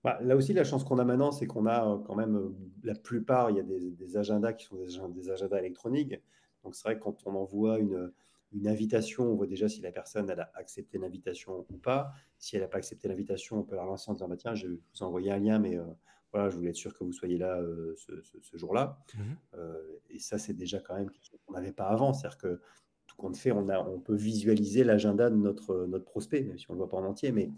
Bah, 0.04 0.20
là 0.22 0.36
aussi, 0.36 0.54
la 0.54 0.64
chance 0.64 0.84
qu'on 0.84 1.00
a 1.00 1.04
maintenant, 1.04 1.32
c'est 1.32 1.48
qu'on 1.48 1.66
a 1.66 2.02
quand 2.06 2.16
même 2.16 2.54
la 2.84 2.96
plupart, 2.96 3.50
il 3.50 3.58
y 3.58 3.60
a 3.60 3.64
des, 3.64 4.18
agendas 4.18 4.54
qui 4.54 4.66
sont 4.66 4.78
des, 4.78 5.22
des 5.22 5.30
agendas 5.30 5.60
électroniques. 5.60 6.16
Donc 6.64 6.76
c'est 6.76 6.84
vrai 6.84 6.98
que 6.98 7.04
quand 7.04 7.18
on 7.26 7.36
envoie 7.36 7.80
une, 7.80 8.12
une 8.54 8.68
invitation, 8.68 9.26
on 9.26 9.36
voit 9.36 9.48
déjà 9.48 9.68
si 9.68 9.82
la 9.82 9.92
personne 9.92 10.30
a 10.30 10.50
accepté 10.56 10.98
l'invitation 10.98 11.66
ou 11.70 11.78
pas. 11.78 12.12
Si 12.40 12.56
elle 12.56 12.62
n'a 12.62 12.68
pas 12.68 12.78
accepté 12.78 13.08
l'invitation, 13.08 13.60
on 13.60 13.64
peut 13.64 13.76
la 13.76 13.84
relancer 13.84 14.10
en 14.10 14.14
disant 14.14 14.28
bah, 14.28 14.38
Tiens, 14.38 14.56
je 14.56 14.68
vous 14.68 14.80
ai 15.00 15.04
envoyé 15.04 15.32
un 15.32 15.40
lien, 15.40 15.60
mais 15.60 15.78
euh, 15.78 15.84
voilà, 16.32 16.50
je 16.50 16.56
voulais 16.56 16.70
être 16.70 16.76
sûr 16.76 16.98
que 16.98 17.04
vous 17.04 17.12
soyez 17.12 17.38
là 17.38 17.60
euh, 17.60 17.96
ce, 17.96 18.58
jour-là. 18.58 19.00
Mmh 19.14 19.20
euh, 19.56 20.00
et 20.10 20.20
ça, 20.20 20.38
c'est 20.38 20.54
déjà 20.54 20.80
quand 20.80 20.96
même 20.96 21.10
quelque 21.10 21.26
chose 21.26 21.40
qu'on 21.46 21.54
n'avait 21.54 21.74
pas 21.74 21.88
avant. 21.88 22.14
C'est-à-dire 22.14 22.38
que 22.38 22.62
tout 23.06 23.18
compte 23.18 23.38
fait, 23.38 23.52
on, 23.52 23.70
a, 23.70 23.80
on 23.80 24.00
peut 24.00 24.16
visualiser 24.16 24.84
l'agenda 24.84 25.30
de 25.30 25.36
notre, 25.36 25.86
notre 25.86 26.06
prospect, 26.06 26.44
même 26.44 26.58
si 26.58 26.70
on 26.70 26.74
ne 26.74 26.80
le 26.80 26.86
voit 26.86 26.90
pas 26.90 26.98
en 26.98 27.10
entier, 27.10 27.32
mais 27.32 27.52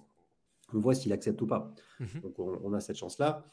on 0.74 0.80
voit 0.80 0.96
s'il 0.96 1.14
accepte 1.14 1.42
ou 1.42 1.48
pas. 1.48 1.72
Mmh 2.00 2.20
Donc, 2.22 2.40
on, 2.40 2.74
a 2.74 2.80
cette 2.80 2.98
chance-là. 2.98 3.44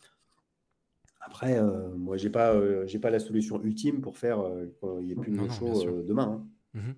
Après, 1.21 1.61
moi, 1.97 2.17
je 2.17 2.25
n'ai 2.25 2.31
pas, 2.31 2.87
j'ai 2.87 2.99
pas 2.99 3.11
la 3.11 3.19
solution 3.19 3.63
ultime 3.63 4.01
pour 4.01 4.17
faire 4.17 4.43
qu'il 4.81 5.05
n'y 5.05 5.13
ait 5.13 5.17
plus 5.17 5.33
de 5.33 5.49
show 5.51 6.03
demain. 6.03 6.47
Hein. 6.75 6.81
Mmh 6.81 6.93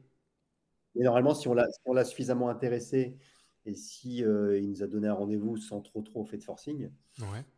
mais 0.98 1.04
normalement, 1.04 1.34
si 1.34 1.48
on 1.48 1.54
l'a 1.54 2.04
suffisamment 2.04 2.48
intéressé 2.48 3.16
et 3.64 3.74
si 3.74 4.24
euh, 4.24 4.58
il 4.58 4.68
nous 4.68 4.82
a 4.82 4.86
donné 4.86 5.08
un 5.08 5.14
rendez-vous 5.14 5.56
sans 5.56 5.80
trop 5.80 6.02
trop 6.02 6.24
fait 6.24 6.38
de 6.38 6.42
forcing, 6.42 6.90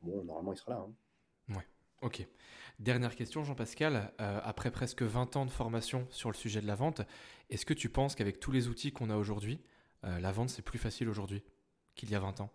bon, 0.03 0.25
normalement, 0.25 0.53
il 0.53 0.57
sera 0.59 0.73
là. 0.73 0.87
Hein. 0.87 1.55
Ouais, 1.57 1.67
ok. 2.03 2.27
Dernière 2.79 3.15
question, 3.15 3.45
Jean-Pascal. 3.45 4.13
Euh, 4.21 4.41
après 4.43 4.71
presque 4.71 5.03
20 5.03 5.37
ans 5.37 5.47
de 5.47 5.51
formation 5.51 6.07
sur 6.11 6.31
le 6.31 6.37
sujet 6.37 6.61
de 6.61 6.67
la 6.67 6.75
vente, 6.75 7.03
est-ce 7.49 7.67
que 7.67 7.75
tu 7.75 7.89
penses 7.89 8.15
qu'avec 8.15 8.41
tous 8.41 8.53
les 8.53 8.69
outils 8.69 8.93
qu'on 8.93 9.11
a 9.11 9.17
aujourd'hui, 9.17 9.61
euh, 10.05 10.19
la 10.21 10.33
vente, 10.33 10.51
c'est 10.51 10.63
plus 10.63 10.79
facile 10.79 11.09
aujourd'hui 11.09 11.43
qu'il 11.95 12.11
y 12.11 12.15
a 12.15 12.21
20 12.21 12.41
ans? 12.41 12.51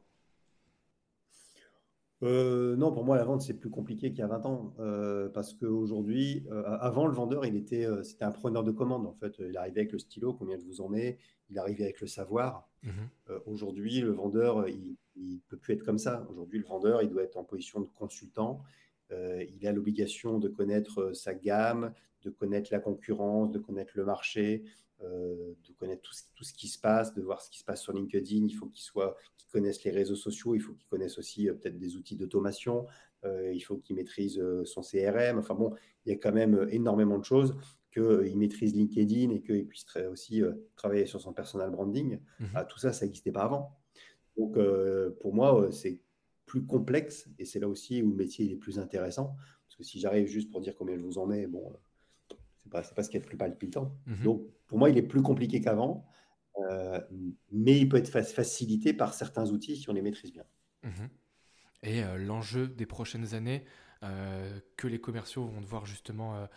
Euh, 2.24 2.76
non, 2.76 2.92
pour 2.92 3.04
moi, 3.04 3.18
la 3.18 3.24
vente, 3.24 3.42
c'est 3.42 3.54
plus 3.54 3.70
compliqué 3.70 4.10
qu'il 4.10 4.20
y 4.20 4.24
a 4.24 4.28
20 4.28 4.46
ans. 4.46 4.74
Euh, 4.80 5.30
parce 5.30 5.54
qu'aujourd'hui, 5.54 6.46
euh, 6.52 6.64
avant, 6.80 7.08
le 7.08 7.14
vendeur, 7.14 7.46
il 7.46 7.56
était, 7.56 7.88
c'était 8.04 8.24
un 8.24 8.32
preneur 8.32 8.64
de 8.64 8.72
commande. 8.72 9.06
En 9.06 9.14
fait, 9.14 9.36
il 9.40 9.58
arrivait 9.58 9.82
avec 9.82 9.92
le 9.92 10.00
stylo, 10.00 10.34
combien 10.34 10.58
je 10.58 10.66
vous 10.66 10.82
en 10.82 10.90
mets, 10.90 11.18
il 11.50 11.60
arrivait 11.60 11.84
avec 11.84 12.02
le 12.02 12.08
savoir. 12.08 12.70
Mmh 12.84 12.90
aujourd'hui, 13.48 14.02
le 14.02 14.12
vendeur, 14.12 14.68
il 14.68 14.96
ne 15.16 15.40
peut 15.48 15.58
plus 15.58 15.74
être 15.74 15.84
comme 15.84 15.98
ça. 15.98 16.26
Aujourd'hui, 16.30 16.60
le 16.60 16.66
vendeur, 16.66 17.02
il 17.02 17.10
doit 17.10 17.24
être 17.24 17.38
en 17.38 17.44
position 17.44 17.82
de 17.82 17.88
consultant. 17.88 18.62
il 19.10 19.66
a 19.66 19.72
l'obligation 19.72 20.38
de 20.38 20.48
connaître 20.48 21.12
sa 21.14 21.34
gamme, 21.34 21.92
de 22.22 22.30
connaître 22.30 22.70
la 22.72 22.80
concurrence, 22.80 23.52
de 23.52 23.58
connaître 23.58 23.94
le 23.96 24.06
marché, 24.06 24.64
euh, 25.06 25.54
de 25.68 25.74
connaître 25.74 26.02
tout 26.02 26.14
ce, 26.14 26.24
tout 26.36 26.44
ce, 26.44 26.54
qui 26.54 26.68
se 26.68 26.80
passe, 26.80 27.14
de 27.14 27.22
voir 27.22 27.42
ce 27.42 27.50
qui 27.50 27.60
se 27.60 27.64
passe 27.64 27.82
sur 27.82 27.94
LinkedIn. 27.94 28.46
Il 28.46 28.54
faut 28.54 28.68
qu'ils 28.68 28.84
soient, 28.84 29.16
qu'ils 29.38 29.50
connaissent 29.50 29.84
les 29.84 29.92
réseaux 29.92 30.16
sociaux. 30.16 30.56
Il 30.56 30.60
faut 30.60 30.74
qu'ils 30.74 30.88
connaissent 30.88 31.18
aussi 31.18 31.50
euh, 31.50 31.54
peut-être 31.54 31.78
des 31.78 31.96
outils 31.96 32.16
d'automation. 32.16 32.86
Euh, 33.24 33.52
il 33.54 33.60
faut 33.62 33.78
qu'ils 33.78 33.96
maîtrisent 33.96 34.42
son 34.66 34.82
CRM. 34.82 35.38
Enfin 35.38 35.54
bon, 35.54 35.74
il 36.06 36.12
y 36.12 36.16
a 36.16 36.18
quand 36.18 36.34
même 36.34 36.68
énormément 36.70 37.18
de 37.18 37.26
choses 37.26 37.56
qu'il 37.92 38.38
maîtrise 38.38 38.76
LinkedIn 38.76 39.32
et 39.32 39.42
qu'il 39.42 39.68
puisse 39.68 39.86
aussi 40.12 40.44
travailler 40.76 41.06
sur 41.06 41.22
son 41.22 41.34
personal 41.34 41.72
branding. 41.72 42.20
Mhm. 42.40 42.50
Ah, 42.54 42.66
tout 42.66 42.78
ça, 42.78 42.92
ça 42.92 43.06
n'existait 43.06 43.32
pas 43.32 43.44
avant. 43.44 43.78
Donc 44.38 44.58
pour 45.22 45.34
moi, 45.34 45.72
c'est 45.72 46.02
plus 46.46 46.66
complexe 46.66 47.30
et 47.40 47.46
c'est 47.46 47.60
là 47.60 47.70
aussi 47.70 48.02
où 48.04 48.10
le 48.10 48.16
métier 48.16 48.52
est 48.52 48.58
plus 48.58 48.80
intéressant. 48.80 49.36
Parce 49.66 49.78
que 49.78 49.84
si 49.84 50.00
j'arrive 50.00 50.28
juste 50.28 50.52
pour 50.52 50.62
dire 50.62 50.76
combien 50.76 50.98
je 50.98 51.04
vous 51.04 51.18
en 51.18 51.26
mets, 51.26 51.48
bon, 51.48 51.74
c'est 52.66 52.72
pas, 52.72 52.82
pas 52.82 53.04
ce 53.04 53.10
qui 53.10 53.18
est 53.18 53.20
le 53.20 53.26
plus 53.26 53.38
palpitant. 53.38 53.96
Mhm. 54.08 54.24
Donc, 54.24 54.44
pour 54.68 54.80
moi, 54.80 54.90
il 54.90 54.98
est 54.98 55.04
plus 55.04 55.22
compliqué 55.22 55.62
qu'avant, 55.62 56.06
euh, 56.58 57.00
mais 57.52 57.78
il 57.80 57.90
peut 57.90 57.98
être 57.98 58.10
facilité 58.10 58.94
par 58.94 59.14
certains 59.14 59.52
outils 59.52 59.76
si 59.76 59.90
on 59.90 59.94
les 59.94 60.02
maîtrise 60.02 60.32
bien. 60.32 60.46
Mhm. 60.84 61.10
Et 61.84 62.04
euh, 62.04 62.18
l'enjeu 62.18 62.68
des 62.68 62.86
prochaines 62.86 63.36
années 63.36 63.66
euh, 64.04 64.60
que 64.78 64.88
les 64.88 65.00
commerciaux 65.00 65.46
vont 65.46 65.62
devoir 65.62 65.86
justement 65.86 66.48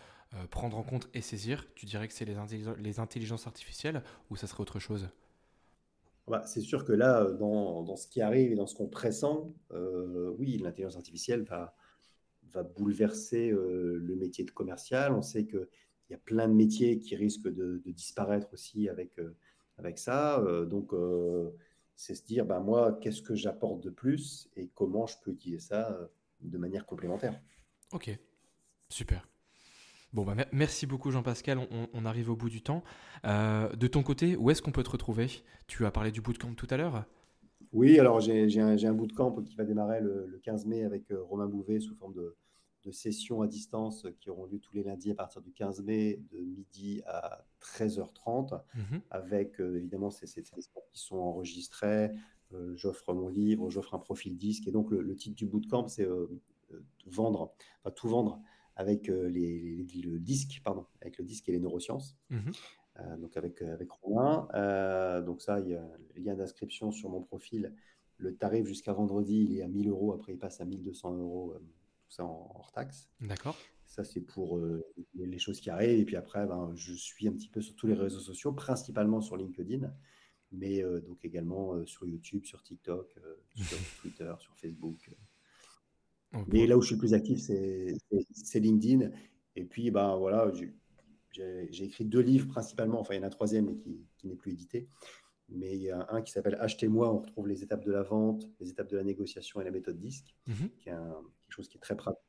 prendre 0.51 0.77
en 0.77 0.83
compte 0.83 1.09
et 1.15 1.21
saisir, 1.21 1.65
tu 1.73 1.87
dirais 1.87 2.07
que 2.07 2.13
c'est 2.13 2.25
les, 2.25 2.35
les, 2.77 2.99
intelligences 2.99 3.47
artificielles 3.47 4.03
ou 4.29 4.35
ça 4.35 4.45
serait 4.45 4.61
autre 4.61 4.77
chose? 4.77 5.09
Bah, 6.27 6.43
c'est 6.45 6.61
sûr 6.61 6.85
que 6.85 6.91
là, 6.91 7.25
dans, 7.31 7.81
dans, 7.81 7.95
ce 7.95 8.07
qui 8.07 8.21
arrive 8.21 8.51
et 8.51 8.55
dans 8.55 8.67
ce 8.67 8.75
qu'on 8.75 8.87
pressent, 8.87 9.51
oui, 10.37 10.59
l'intelligence 10.59 10.97
artificielle 10.97 11.41
va, 11.41 11.75
va 12.43 12.61
bouleverser 12.61 13.49
le 13.49 14.15
métier 14.15 14.45
de 14.45 14.51
commercial. 14.51 15.13
On 15.13 15.23
sait 15.23 15.45
que 15.45 15.67
il 16.09 16.13
y 16.13 16.15
a 16.15 16.19
plein 16.19 16.47
de 16.47 16.53
métiers 16.53 16.99
qui 16.99 17.15
risquent 17.15 17.49
de, 17.49 17.81
disparaître 17.85 18.47
aussi 18.53 18.89
avec, 18.89 19.17
euh, 19.19 19.35
avec 19.77 19.99
ça. 19.99 20.39
Euh, 20.39 20.65
donc, 20.65 20.93
euh, 20.93 21.51
c'est 21.95 22.15
se 22.15 22.23
dire, 22.23 22.45
ben 22.45 22.59
moi, 22.59 22.97
qu'est-ce 23.01 23.21
que 23.21 23.35
j'apporte 23.35 23.81
de 23.81 23.89
plus 23.89 24.49
et 24.55 24.69
comment 24.73 25.05
je 25.05 25.15
peux 25.23 25.31
utiliser 25.31 25.59
ça 25.59 25.97
de 26.41 26.57
manière 26.57 26.85
complémentaire. 26.85 27.39
Ok, 27.91 28.09
super. 28.87 29.27
Bon, 30.13 30.23
bah, 30.23 30.33
merci 30.51 30.87
beaucoup 30.87 31.11
Jean-Pascal, 31.11 31.59
on, 31.93 32.05
arrive 32.05 32.31
au 32.31 32.35
bout 32.35 32.49
du 32.49 32.63
temps. 32.63 32.83
de 33.25 33.87
ton 33.87 34.01
côté, 34.01 34.37
où 34.37 34.49
est-ce 34.49 34.61
qu'on 34.61 34.71
peut 34.71 34.81
te 34.81 34.89
retrouver? 34.89 35.27
Tu 35.67 35.85
as 35.85 35.91
parlé 35.91 36.11
du 36.11 36.21
bootcamp 36.21 36.53
tout 36.53 36.67
à 36.69 36.77
l'heure 36.77 37.03
Oui, 37.73 37.99
alors 37.99 38.21
j'ai 38.21 38.59
un, 38.61 38.77
un 38.77 38.93
bootcamp 38.93 39.43
qui 39.43 39.55
va 39.55 39.65
démarrer 39.65 39.99
le, 39.99 40.25
le 40.25 40.39
15 40.39 40.65
mai 40.65 40.85
avec 40.85 41.03
Romain 41.11 41.47
Bouvet 41.47 41.81
sous 41.81 41.95
forme 41.95 42.13
de, 42.13 42.37
de 42.83 42.91
sessions 42.91 43.41
à 43.41 43.47
distance 43.47 44.07
qui 44.19 44.29
auront 44.29 44.45
lieu 44.45 44.59
tous 44.59 44.73
les 44.73 44.83
lundis 44.83 45.11
à 45.11 45.15
partir 45.15 45.41
du 45.41 45.51
15 45.51 45.81
mai 45.81 46.21
de 46.31 46.39
midi 46.39 47.01
à 47.05 47.45
13h30 47.61 48.61
mhm. 48.75 49.01
avec 49.09 49.59
euh, 49.59 49.77
évidemment 49.77 50.09
ces, 50.09 50.27
ces, 50.27 50.43
qui 50.43 50.61
sont 50.93 51.17
enregistrés. 51.17 52.11
Euh, 52.53 52.75
j'offre 52.75 53.13
mon 53.13 53.27
livre, 53.27 53.69
j'offre 53.69 53.93
un 53.93 53.99
profil 53.99 54.37
disque 54.37 54.67
et 54.67 54.71
donc 54.71 54.91
le, 54.91 55.15
titre 55.15 55.35
du 55.35 55.45
bootcamp 55.45 55.87
c'est 55.87 56.05
euh, 56.05 56.27
vendre, 57.05 57.53
tout 57.95 58.07
vendre 58.07 58.39
avec 58.75 59.07
les, 59.07 59.85
le 60.03 60.19
disque, 60.19 60.61
pardon, 60.63 60.85
avec 61.01 61.17
le 61.17 61.25
disque 61.25 61.49
et 61.49 61.51
les 61.51 61.59
neurosciences. 61.59 62.15
Mmh 62.29 62.51
donc 63.17 63.37
avec, 63.37 63.61
avec 63.61 63.89
Romain. 63.91 64.49
donc 65.21 65.41
ça, 65.41 65.61
il 65.61 65.69
y 65.69 65.73
a 65.73 65.89
le 66.15 66.21
lien 66.21 66.35
d'inscription 66.35 66.91
sur 66.91 67.09
mon 67.09 67.21
profil. 67.21 67.73
Le 68.17 68.35
tarif 68.35 68.65
jusqu'à 68.65 68.91
vendredi, 68.91 69.47
il 69.49 69.57
est 69.57 69.61
à 69.61 69.69
1000 69.69 69.87
euros. 69.87 70.11
Après, 70.11 70.33
il 70.33 70.37
passe 70.37 70.59
à 70.59 70.65
1200 70.65 71.13
euros, 71.15 71.55
tout 72.09 72.15
ça 72.15 72.25
en, 72.25 72.51
hors 72.55 72.71
taxe. 72.71 73.09
D'accord. 73.21 73.57
Ça, 73.85 74.03
c'est 74.03 74.21
pour 74.21 74.61
les 75.15 75.39
choses 75.39 75.59
qui 75.59 75.69
arrivent. 75.69 75.99
Et 75.99 76.05
puis 76.05 76.15
après, 76.15 76.45
ben, 76.45 76.71
je 76.75 76.93
suis 76.93 77.27
un 77.27 77.31
petit 77.31 77.49
peu 77.49 77.61
sur 77.61 77.75
tous 77.75 77.87
les 77.87 77.95
réseaux 77.95 78.19
sociaux, 78.19 78.51
principalement 78.51 79.21
sur 79.21 79.37
LinkedIn 79.37 79.91
mais 80.51 80.81
donc 81.07 81.23
également 81.25 81.85
sur 81.85 82.07
YouTube, 82.07 82.45
sur 82.45 82.63
TikTok, 82.63 83.15
sur 83.55 83.77
Twitter, 84.01 84.33
sur 84.39 84.55
Facebook. 84.57 85.11
Mais 86.47 86.67
là 86.67 86.77
où 86.77 86.81
je 86.81 86.87
suis 86.87 86.95
le 86.95 86.99
plus 86.99 87.13
actif, 87.13 87.39
c'est 87.39 88.59
LinkedIn. 88.59 89.11
Et 89.55 89.65
puis, 89.65 89.91
ben, 89.91 90.15
voilà, 90.17 90.51
j'ai 91.31 91.83
écrit 91.83 92.05
deux 92.05 92.21
livres 92.21 92.47
principalement. 92.47 92.99
Enfin, 92.99 93.15
il 93.15 93.17
y 93.17 93.19
en 93.19 93.23
a 93.23 93.27
un 93.27 93.31
troisième, 93.31 93.65
mais 93.65 93.75
qui, 93.75 94.05
qui 94.17 94.27
n'est 94.27 94.35
plus 94.35 94.51
édité. 94.51 94.87
Mais 95.51 95.75
il 95.75 95.81
y 95.81 95.89
a 95.89 96.07
un 96.11 96.21
qui 96.21 96.31
s'appelle 96.31 96.57
Achetez-moi. 96.59 97.11
On 97.11 97.19
retrouve 97.19 97.47
les 97.47 97.63
étapes 97.63 97.83
de 97.83 97.91
la 97.91 98.03
vente, 98.03 98.47
les 98.59 98.69
étapes 98.69 98.89
de 98.89 98.97
la 98.97 99.03
négociation 99.03 99.61
et 99.61 99.63
la 99.63 99.71
méthode 99.71 99.99
disque, 99.99 100.35
mmh 100.47 100.53
qui 100.77 100.89
est 100.89 100.93
quelque 100.93 101.51
chose 101.51 101.67
qui 101.67 101.77
est 101.77 101.81
très 101.81 101.95
pratique. 101.95 102.23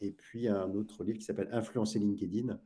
Et 0.00 0.12
puis 0.12 0.48
un 0.48 0.74
autre 0.74 1.02
livre 1.04 1.18
qui 1.18 1.24
s'appelle 1.24 1.48
Influencer 1.52 1.98
LinkedIn, 1.98 2.60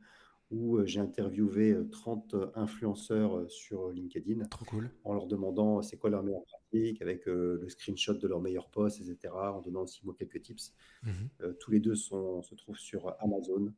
où 0.51 0.77
euh, 0.77 0.85
j'ai 0.85 0.99
interviewé 0.99 1.75
30 1.91 2.33
euh, 2.33 2.51
influenceurs 2.55 3.37
euh, 3.37 3.49
sur 3.49 3.89
LinkedIn. 3.89 4.45
Trop 4.45 4.65
cool. 4.65 4.91
En 5.03 5.13
leur 5.13 5.27
demandant 5.27 5.81
c'est 5.81 5.97
quoi 5.97 6.09
leur 6.09 6.23
meilleure 6.23 6.45
pratique, 6.45 7.01
avec 7.01 7.25
le 7.25 7.67
screenshot 7.69 8.13
de 8.13 8.27
leur 8.27 8.39
meilleur 8.39 8.69
post, 8.69 9.01
etc. 9.01 9.33
En 9.33 9.61
donnant 9.61 9.81
aussi 9.81 10.01
moi 10.05 10.15
quelques 10.17 10.41
tips. 10.41 10.73
Mhm. 11.03 11.55
tous 11.59 11.71
les 11.71 11.79
deux 11.79 11.95
sont, 11.95 12.41
se 12.43 12.55
trouvent 12.55 12.77
sur 12.77 13.13
Amazon 13.19 13.73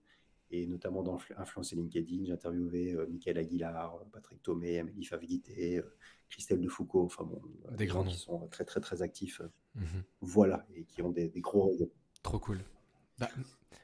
et 0.52 0.68
notamment 0.68 1.04
dans 1.04 1.18
Influencer 1.38 1.76
LinkedIn. 1.76 2.26
J'ai 2.26 2.32
interviewé 2.32 2.96
Michael 3.10 3.38
Aguilar, 3.38 4.00
Patrick 4.12 4.42
Thomé, 4.44 4.80
Amélie 4.80 5.06
Favigité, 5.06 5.82
Christelle 6.30 6.62
Defoucault, 6.62 7.06
enfin 7.06 7.24
bon, 7.24 7.42
des 7.78 7.86
grands 7.86 8.04
qui 8.04 8.18
sont 8.18 8.48
très 8.48 8.66
très 8.66 8.80
très 8.80 9.02
actifs. 9.02 9.42
Mhm. 9.76 10.04
Voilà, 10.22 10.66
et 10.76 10.84
qui 10.84 11.02
ont 11.02 11.10
des, 11.10 11.28
des 11.28 11.42
gros 11.42 11.68
réseaux. 11.68 11.92
Trop 12.24 12.40
cool. 12.40 12.60
Bah, 13.18 13.30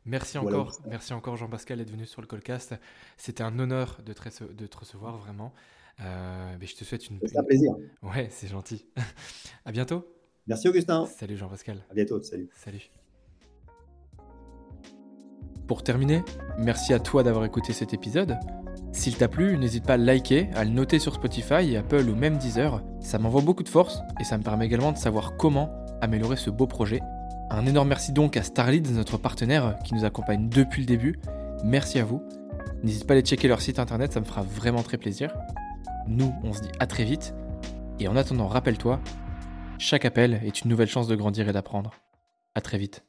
merci 0.06 0.38
encore, 0.38 0.82
merci 0.88 1.14
encore 1.14 1.38
Jean-Pascal 1.38 1.78
d'être 1.78 1.92
venu 1.92 2.06
sur 2.06 2.22
le 2.22 2.28
Colcast. 2.28 2.76
C'était 3.18 3.44
un 3.44 3.58
honneur 3.60 4.02
de 4.06 4.14
te, 4.14 4.44
de 4.44 4.68
te 4.68 4.78
recevoir 4.78 5.18
vraiment. 5.18 5.54
Euh, 6.00 6.56
mais 6.60 6.66
je 6.66 6.76
te 6.76 6.84
souhaite 6.84 7.08
une. 7.10 7.20
C'est 7.26 7.38
un 7.38 7.44
plaisir. 7.44 7.76
Ouais, 8.02 8.28
c'est 8.30 8.48
gentil. 8.48 8.86
à 9.66 9.72
bientôt. 9.72 10.06
Merci 10.48 10.68
Augustin. 10.68 11.06
Salut 11.06 11.38
Jean-Pascal. 11.38 11.86
À 11.90 11.94
bientôt. 11.94 12.22
Salut. 12.22 12.50
Salut. 12.56 12.92
Pour 15.72 15.84
terminer, 15.84 16.22
merci 16.58 16.94
à 16.94 17.00
toi 17.00 17.24
d'avoir 17.24 17.46
écouté 17.46 17.72
cet 17.72 17.94
épisode. 17.94 18.38
S'il 18.92 19.16
t'a 19.16 19.30
plu, 19.30 19.58
n'hésite 19.58 19.86
pas 19.86 19.94
à 19.94 19.98
liker, 19.98 20.50
à 20.54 20.66
le 20.66 20.70
noter 20.70 21.00
sur 21.00 21.14
Spotify, 21.14 21.78
Apple 21.78 22.10
ou 22.10 22.14
même 22.14 22.38
Deezer. 22.38 22.84
Ça 23.00 23.20
m'envoie 23.20 23.42
beaucoup 23.42 23.64
de 23.64 23.70
force 23.70 24.02
et 24.20 24.26
ça 24.26 24.38
me 24.38 24.44
permet 24.44 24.66
également 24.66 24.92
de 24.92 24.98
savoir 24.98 25.38
comment 25.38 25.74
améliorer 26.02 26.36
ce 26.36 26.50
beau 26.50 26.68
projet 26.68 27.00
un 27.52 27.66
énorme 27.66 27.88
merci 27.88 28.12
donc 28.12 28.36
à 28.36 28.44
Starlead, 28.44 28.86
notre 28.92 29.18
partenaire 29.18 29.78
qui 29.86 29.96
nous 29.96 30.04
accompagne 30.04 30.50
depuis 30.50 30.82
le 30.82 30.88
début. 30.88 31.20
Merci 31.64 32.00
à 32.00 32.04
vous. 32.04 32.22
N'hésite 32.84 33.08
pas 33.08 33.14
à 33.14 33.16
aller 33.16 33.26
checker 33.26 33.48
leur 33.48 33.62
site 33.62 33.80
internet, 33.80 34.12
ça 34.12 34.20
me 34.20 34.26
fera 34.26 34.42
vraiment 34.42 34.84
très 34.84 34.98
plaisir. 34.98 35.34
Nous, 36.06 36.36
on 36.44 36.52
se 36.52 36.64
dit 36.64 36.72
à 36.80 36.86
très 36.86 37.06
vite. 37.06 37.34
Et 37.98 38.10
en 38.10 38.18
attendant, 38.18 38.50
rappelle-toi, 38.50 39.00
chaque 39.78 40.04
appel 40.04 40.42
est 40.44 40.64
une 40.64 40.70
nouvelle 40.70 40.90
chance 40.90 41.08
de 41.08 41.16
grandir 41.16 41.48
et 41.48 41.54
d'apprendre. 41.54 41.92
À 42.56 42.60
très 42.60 42.78
vite. 42.78 43.06